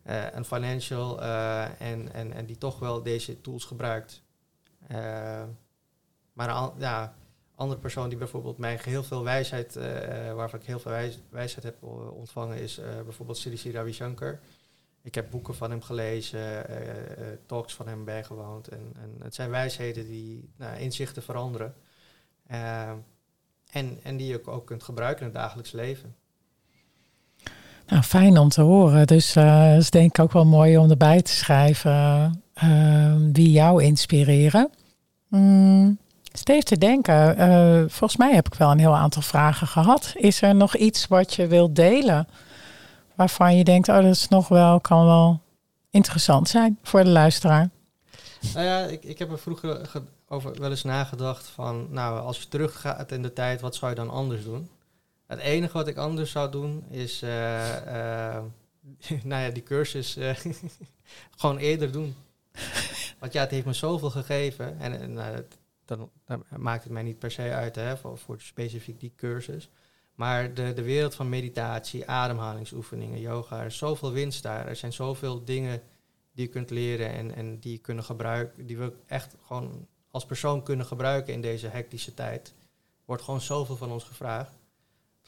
Eh, 0.09 0.25
een 0.33 0.44
financial 0.44 1.23
eh, 1.23 1.81
en, 1.81 2.12
en, 2.12 2.33
en 2.33 2.47
die 2.47 2.59
toch 2.59 2.79
wel 2.79 3.03
deze 3.03 3.40
tools 3.40 3.64
gebruikt. 3.64 4.23
Eh, 4.87 5.44
maar 6.33 6.49
een 6.49 6.71
ja, 6.79 7.14
andere 7.55 7.81
persoon 7.81 8.09
die 8.09 8.18
bijvoorbeeld 8.18 8.59
mij 8.59 8.79
heel 8.83 9.03
veel 9.03 9.25
wijsheid, 9.25 9.75
waarvan 10.35 10.61
ik 10.61 10.66
heel 10.66 10.79
veel 10.79 10.92
wijsheid 11.31 11.62
heb 11.62 11.83
ontvangen, 12.12 12.59
is 12.59 12.81
bijvoorbeeld 13.05 13.38
Sri 13.38 13.73
Ravi 13.73 13.92
Shankar. 13.92 14.38
Ik 15.03 15.14
heb 15.14 15.31
boeken 15.31 15.55
van 15.55 15.71
hem 15.71 15.83
gelezen, 15.83 16.66
talks 17.47 17.75
van 17.75 17.88
hem 17.88 18.05
bijgewoond. 18.05 18.68
En, 18.68 18.92
en 18.97 19.16
het 19.18 19.35
zijn 19.35 19.51
wijsheden 19.51 20.07
die 20.07 20.51
nou, 20.57 20.79
inzichten 20.79 21.23
veranderen. 21.23 21.75
en, 22.47 23.99
en 24.03 24.16
die 24.16 24.27
je 24.27 24.47
ook 24.47 24.66
kunt 24.66 24.83
gebruiken 24.83 25.27
in 25.27 25.33
het 25.33 25.40
dagelijks 25.40 25.73
leven. 25.73 26.16
Nou, 27.88 28.03
fijn 28.03 28.38
om 28.38 28.48
te 28.48 28.61
horen. 28.61 29.07
Dus 29.07 29.37
uh, 29.37 29.77
is 29.77 29.90
denk 29.90 30.09
ik 30.18 30.24
ook 30.24 30.33
wel 30.33 30.44
mooi 30.44 30.79
om 30.79 30.90
erbij 30.90 31.22
te 31.22 31.33
schrijven 31.33 32.42
uh, 32.64 33.14
wie 33.33 33.51
jou 33.51 33.83
inspireren. 33.83 34.70
Mm, 35.29 35.98
Steef 36.33 36.62
te 36.62 36.79
denken, 36.79 37.38
uh, 37.38 37.79
volgens 37.88 38.16
mij 38.16 38.35
heb 38.35 38.46
ik 38.46 38.55
wel 38.55 38.70
een 38.70 38.79
heel 38.79 38.96
aantal 38.96 39.22
vragen 39.22 39.66
gehad. 39.66 40.12
Is 40.14 40.42
er 40.42 40.55
nog 40.55 40.77
iets 40.77 41.07
wat 41.07 41.35
je 41.35 41.46
wilt 41.46 41.77
delen 41.77 42.29
waarvan 43.14 43.57
je 43.57 43.64
denkt, 43.64 43.88
oh 43.88 43.94
dat 43.94 44.05
is 44.05 44.29
nog 44.29 44.48
wel, 44.48 44.81
kan 44.81 45.05
wel 45.05 45.40
interessant 45.90 46.48
zijn 46.48 46.79
voor 46.83 47.05
de 47.05 47.11
luisteraar? 47.11 47.70
Nou 48.55 48.66
ja, 48.66 48.79
ik, 48.79 49.05
ik 49.05 49.18
heb 49.18 49.31
er 49.31 49.38
vroeger 49.38 49.90
over 50.29 50.61
wel 50.61 50.70
eens 50.70 50.85
nagedacht 50.85 51.46
van, 51.46 51.87
nou 51.90 52.20
als 52.20 52.38
je 52.38 52.48
teruggaat 52.48 53.12
in 53.12 53.22
de 53.22 53.33
tijd, 53.33 53.61
wat 53.61 53.74
zou 53.74 53.90
je 53.90 53.96
dan 53.96 54.11
anders 54.11 54.44
doen? 54.44 54.68
Het 55.28 55.38
enige 55.38 55.72
wat 55.72 55.88
ik 55.88 55.96
anders 55.96 56.30
zou 56.30 56.50
doen 56.50 56.84
is, 56.90 57.20
nou 59.30 59.42
ja, 59.42 59.50
die 59.50 59.62
cursus 59.62 60.18
gewoon 61.36 61.58
eerder 61.58 61.92
doen. 61.92 62.14
Want 63.18 63.32
ja, 63.32 63.40
het 63.40 63.50
heeft 63.50 63.66
me 63.66 63.72
zoveel 63.72 64.10
gegeven. 64.10 64.78
En, 64.78 65.00
en 65.00 65.12
nou, 65.12 65.44
dan, 65.84 66.10
maakt 66.56 66.82
het 66.82 66.92
mij 66.92 67.02
niet 67.02 67.18
per 67.18 67.30
se 67.30 67.52
uit 67.52 67.74
hè, 67.74 67.96
voor, 67.96 68.18
voor 68.18 68.40
specifiek 68.40 69.00
die 69.00 69.12
cursus. 69.16 69.70
Maar 70.14 70.54
de, 70.54 70.72
de 70.72 70.82
wereld 70.82 71.14
van 71.14 71.28
meditatie, 71.28 72.06
ademhalingsoefeningen, 72.06 73.20
yoga, 73.20 73.60
er 73.60 73.66
is 73.66 73.76
zoveel 73.76 74.12
winst 74.12 74.42
daar. 74.42 74.66
Er 74.66 74.76
zijn 74.76 74.92
zoveel 74.92 75.44
dingen 75.44 75.82
die 76.32 76.46
je 76.46 76.52
kunt 76.52 76.70
leren 76.70 77.12
en, 77.12 77.34
en 77.34 77.58
die 77.58 77.78
kunnen 77.78 78.04
gebruiken, 78.04 78.66
die 78.66 78.78
we 78.78 78.92
echt 79.06 79.36
gewoon 79.46 79.86
als 80.10 80.26
persoon 80.26 80.62
kunnen 80.62 80.86
gebruiken 80.86 81.32
in 81.32 81.40
deze 81.40 81.66
hectische 81.66 82.14
tijd. 82.14 82.54
Wordt 83.04 83.22
gewoon 83.22 83.40
zoveel 83.40 83.76
van 83.76 83.90
ons 83.90 84.04
gevraagd. 84.04 84.58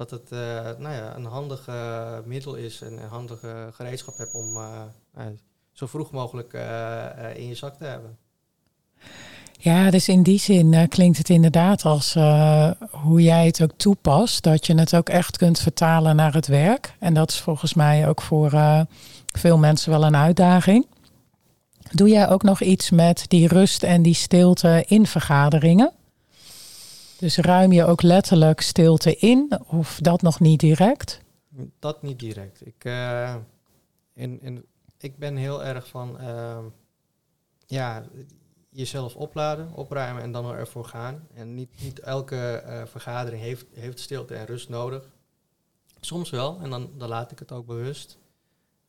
Dat 0.00 0.10
het 0.10 0.32
uh, 0.32 0.38
nou 0.78 0.94
ja, 0.94 1.16
een 1.16 1.24
handig 1.24 1.68
middel 2.24 2.54
is 2.54 2.80
en 2.80 3.02
een 3.02 3.08
handige 3.08 3.68
gereedschap 3.72 4.16
hebt 4.16 4.34
om 4.34 4.56
uh, 4.56 4.82
zo 5.72 5.86
vroeg 5.86 6.10
mogelijk 6.10 6.52
uh, 6.52 7.06
in 7.34 7.48
je 7.48 7.54
zak 7.54 7.76
te 7.76 7.84
hebben. 7.84 8.18
Ja, 9.58 9.90
dus 9.90 10.08
in 10.08 10.22
die 10.22 10.38
zin 10.38 10.88
klinkt 10.88 11.18
het 11.18 11.28
inderdaad 11.28 11.84
als 11.84 12.14
hoe 12.90 13.22
jij 13.22 13.46
het 13.46 13.62
ook 13.62 13.72
toepast, 13.76 14.42
dat 14.42 14.66
je 14.66 14.74
het 14.74 14.96
ook 14.96 15.08
echt 15.08 15.36
kunt 15.36 15.58
vertalen 15.58 16.16
naar 16.16 16.34
het 16.34 16.46
werk. 16.46 16.94
En 16.98 17.14
dat 17.14 17.30
is 17.30 17.40
volgens 17.40 17.74
mij 17.74 18.08
ook 18.08 18.22
voor 18.22 18.50
veel 19.26 19.58
mensen 19.58 19.90
wel 19.90 20.04
een 20.04 20.16
uitdaging. 20.16 20.86
Doe 21.90 22.08
jij 22.08 22.28
ook 22.28 22.42
nog 22.42 22.60
iets 22.60 22.90
met 22.90 23.24
die 23.28 23.48
rust 23.48 23.82
en 23.82 24.02
die 24.02 24.14
stilte 24.14 24.84
in 24.86 25.06
vergaderingen? 25.06 25.92
Dus 27.20 27.36
ruim 27.36 27.72
je 27.72 27.84
ook 27.84 28.02
letterlijk 28.02 28.60
stilte 28.60 29.16
in, 29.16 29.58
of 29.66 29.98
dat 30.02 30.22
nog 30.22 30.40
niet 30.40 30.60
direct? 30.60 31.20
Dat 31.78 32.02
niet 32.02 32.18
direct. 32.18 32.66
Ik, 32.66 32.84
in, 34.14 34.40
in, 34.40 34.64
ik 34.98 35.18
ben 35.18 35.36
heel 35.36 35.64
erg 35.64 35.88
van, 35.88 36.18
ja, 37.66 38.04
jezelf 38.70 39.16
opladen, 39.16 39.72
opruimen 39.72 40.22
en 40.22 40.32
dan 40.32 40.52
ervoor 40.52 40.84
gaan. 40.84 41.26
En 41.34 41.54
niet, 41.54 41.82
niet 41.82 41.98
elke 41.98 42.62
uh, 42.66 42.82
vergadering 42.86 43.42
heeft, 43.42 43.66
heeft 43.72 44.00
stilte 44.00 44.34
en 44.34 44.46
rust 44.46 44.68
nodig. 44.68 45.10
Soms 46.00 46.30
wel, 46.30 46.58
en 46.62 46.70
dan, 46.70 46.90
dan 46.96 47.08
laat 47.08 47.30
ik 47.30 47.38
het 47.38 47.52
ook 47.52 47.66
bewust. 47.66 48.18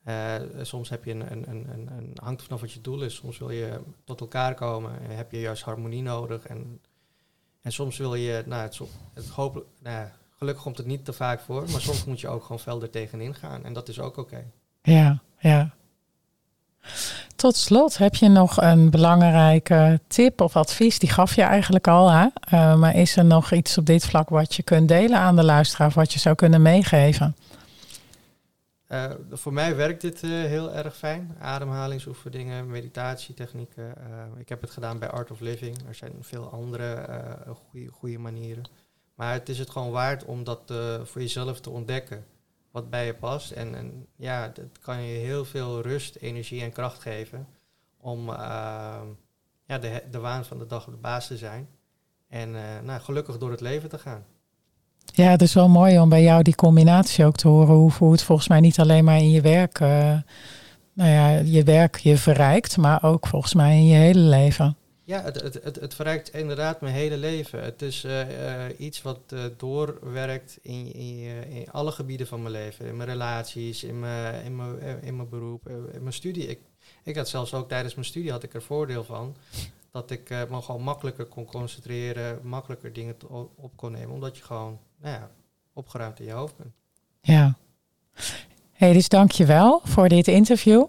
Uh, 0.08 0.36
soms 0.62 0.90
heb 0.90 1.06
je 1.06 1.12
een, 1.12 1.32
een, 1.32 1.50
een, 1.50 1.88
een, 1.98 2.18
hangt 2.22 2.44
vanaf 2.44 2.62
wat 2.62 2.72
je 2.72 2.82
doel 2.82 3.04
is. 3.04 3.16
Soms 3.16 3.38
wil 3.38 3.50
je 3.50 3.82
tot 4.04 4.22
elkaar 4.22 4.54
komen 4.54 5.02
en 5.02 5.16
heb 5.16 5.32
je 5.32 5.40
juist 5.40 5.64
harmonie 5.64 6.02
nodig. 6.02 6.46
En, 6.46 6.82
en 7.62 7.72
soms 7.72 7.98
wil 7.98 8.16
je, 8.16 8.44
nou, 8.46 8.62
het, 8.62 8.80
het 9.14 9.28
hopelijk, 9.28 9.68
nou, 9.84 10.08
gelukkig 10.38 10.64
komt 10.64 10.78
het 10.78 10.86
niet 10.86 11.06
te 11.06 11.14
vaak 11.14 11.40
voor, 11.40 11.70
maar 11.72 11.82
soms 11.82 12.04
moet 12.04 12.20
je 12.20 12.28
ook 12.28 12.42
gewoon 12.42 12.60
fel 12.60 12.82
er 12.82 12.90
tegenin 12.90 13.36
gaan. 13.36 13.66
En 13.66 13.74
dat 13.74 13.90
is 13.90 14.00
ook 14.00 14.18
oké. 14.18 14.44
Ja, 14.82 15.22
ja. 15.40 15.70
Tot 17.36 17.56
slot, 17.56 17.98
heb 17.98 18.16
je 18.16 18.28
nog 18.28 18.62
een 18.62 18.90
belangrijke 18.90 20.00
tip 20.08 20.42
of 20.42 20.56
advies? 20.56 21.00
Die 21.00 21.10
gaf 21.10 21.36
je 21.36 21.42
eigenlijk 21.42 21.88
al, 21.88 22.12
hè? 22.12 22.26
Uh, 22.54 22.76
maar 22.76 22.96
is 22.96 23.18
er 23.18 23.26
nog 23.26 23.52
iets 23.52 23.78
op 23.78 23.86
dit 23.86 24.06
vlak 24.06 24.30
wat 24.30 24.56
je 24.56 24.64
kunt 24.64 24.88
delen 24.88 25.18
aan 25.18 25.36
de 25.36 25.44
luisteraar, 25.44 25.92
wat 25.92 26.14
je 26.14 26.20
zou 26.20 26.36
kunnen 26.36 26.62
meegeven? 26.62 27.36
Uh, 28.92 29.12
voor 29.30 29.54
mij 29.54 29.76
werkt 29.76 30.02
dit 30.02 30.22
uh, 30.22 30.30
heel 30.32 30.72
erg 30.74 30.98
fijn. 30.98 31.36
Ademhalingsoefeningen, 31.40 32.70
meditatietechnieken. 32.70 33.96
ik 34.38 34.50
heb 34.50 34.62
het 34.62 34.72
gedaan 34.72 35.00
bij 35.00 35.10
Art 35.10 35.32
of 35.32 35.40
Living. 35.40 35.88
Er 35.88 35.96
zijn 35.96 36.14
veel 36.20 36.50
andere 36.50 37.08
goede 37.92 38.18
manieren. 38.18 38.64
Maar 39.16 39.34
het 39.34 39.50
is 39.50 39.60
het 39.60 39.70
gewoon 39.70 39.92
waard 39.92 40.26
om 40.26 40.44
dat 40.44 40.74
voor 41.04 41.22
jezelf 41.22 41.60
te 41.60 41.70
ontdekken 41.70 42.26
wat 42.72 42.90
bij 42.90 43.06
je 43.06 43.14
past. 43.14 43.52
En, 43.52 43.76
en 43.76 44.08
ja, 44.16 44.48
dat 44.48 44.80
kan 44.80 45.02
je 45.02 45.18
heel 45.18 45.46
veel 45.46 45.82
rust, 45.82 46.16
energie 46.16 46.62
en 46.62 46.72
kracht 46.72 47.02
geven 47.02 47.48
om 47.98 48.30
uh, 48.30 48.36
ja, 49.66 49.78
de, 49.80 50.04
de 50.12 50.20
waan 50.20 50.46
van 50.46 50.58
de 50.58 50.66
dag 50.66 50.88
op 50.88 50.94
de 50.94 51.00
baas 51.00 51.28
te 51.28 51.38
zijn. 51.38 51.70
En 52.28 52.54
uh, 52.54 52.80
nou, 52.80 53.02
gelukkig 53.02 53.38
door 53.38 53.52
het 53.52 53.62
leven 53.62 53.90
te 53.90 54.00
gaan. 54.00 54.26
Ja, 55.14 55.30
het 55.30 55.42
is 55.42 55.54
wel 55.54 55.70
mooi 55.70 56.00
om 56.00 56.10
bij 56.10 56.24
jou 56.24 56.44
die 56.44 56.56
combinatie 56.56 57.26
ook 57.26 57.36
te 57.36 57.48
horen. 57.48 57.76
Hoe, 57.76 57.92
hoe 57.98 58.12
het 58.12 58.24
volgens 58.24 58.48
mij 58.48 58.60
niet 58.60 58.80
alleen 58.80 59.04
maar 59.04 59.18
in 59.18 59.30
je 59.30 59.42
werk, 59.42 59.80
uh, 59.80 60.18
nou 60.94 61.10
ja, 61.10 61.30
je 61.30 61.64
werk 61.64 61.96
je 61.96 62.18
verrijkt, 62.18 62.78
maar 62.78 63.04
ook 63.04 63.28
volgens 63.28 63.54
mij 63.54 63.76
in 63.76 63.86
je 63.86 63.96
hele 63.96 64.20
leven. 64.20 64.76
Ja, 65.04 65.22
het, 65.22 65.42
het, 65.42 65.64
het, 65.64 65.76
het 65.76 65.94
verrijkt 65.94 66.34
inderdaad 66.34 66.82
mijn 66.82 66.94
hele 66.94 67.18
leven. 67.18 67.64
Het 67.64 67.82
is 67.82 68.06
uh, 68.06 68.22
iets 68.78 69.02
wat 69.02 69.20
doorwerkt 69.58 70.58
in, 70.62 70.94
in, 70.94 71.48
in, 71.50 71.72
alle 71.72 71.92
gebieden 71.92 72.28
van 72.28 72.42
mijn 72.42 72.54
leven. 72.54 72.86
In 72.86 72.98
mijn 72.98 73.10
relaties, 73.10 73.84
in 73.84 74.00
mijn, 74.00 74.44
in 74.44 74.56
mijn, 74.56 75.02
in 75.02 75.16
mijn 75.16 75.30
beroep, 75.30 75.70
in 75.70 76.02
mijn 76.02 76.14
studie. 76.14 76.48
Ik, 76.48 76.60
ik 77.04 77.16
had 77.16 77.30
zelfs 77.30 77.54
ook 77.54 77.70
tijdens 77.70 77.94
mijn 77.94 78.08
studie 78.08 78.32
had 78.32 78.44
ik 78.44 78.54
er 78.54 78.62
voordeel 78.62 79.04
van. 79.04 79.36
Dat 79.92 80.12
ik 80.12 80.30
me 80.30 80.62
gewoon 80.62 80.82
makkelijker 80.82 81.26
kon 81.26 81.46
concentreren, 81.46 82.40
makkelijker 82.44 82.94
dingen 82.94 83.16
op 83.56 83.72
kon 83.76 83.92
nemen. 83.92 84.10
Omdat 84.10 84.38
je 84.38 84.44
gewoon 84.44 84.80
nou 85.02 85.14
ja, 85.16 85.30
opgeruimd 85.74 86.20
in 86.20 86.26
je 86.26 86.32
hoofd 86.32 86.58
bent. 86.58 86.74
Ja. 87.22 87.56
Hey, 88.72 88.94
dus 88.94 89.10
dank 89.10 89.32
je 89.32 89.46
wel 89.46 89.82
voor 89.84 90.10
dit 90.10 90.28
interview. 90.28 90.86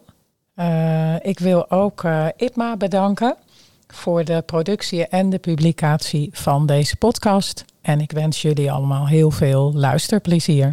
ik 1.23 1.39
wil 1.39 1.71
ook 1.71 2.05
IPMA 2.37 2.77
bedanken 2.77 3.37
voor 3.87 4.25
de 4.25 4.43
productie 4.47 5.07
en 5.07 5.31
de 5.31 5.39
publicatie 5.39 6.29
van 6.33 6.67
deze 6.67 6.97
podcast. 6.97 7.65
En 7.81 8.01
ik 8.01 8.13
wens 8.13 8.43
jullie 8.43 8.73
allemaal 8.73 9.07
heel 9.07 9.31
veel 9.31 9.73
luisterplezier. 9.75 10.73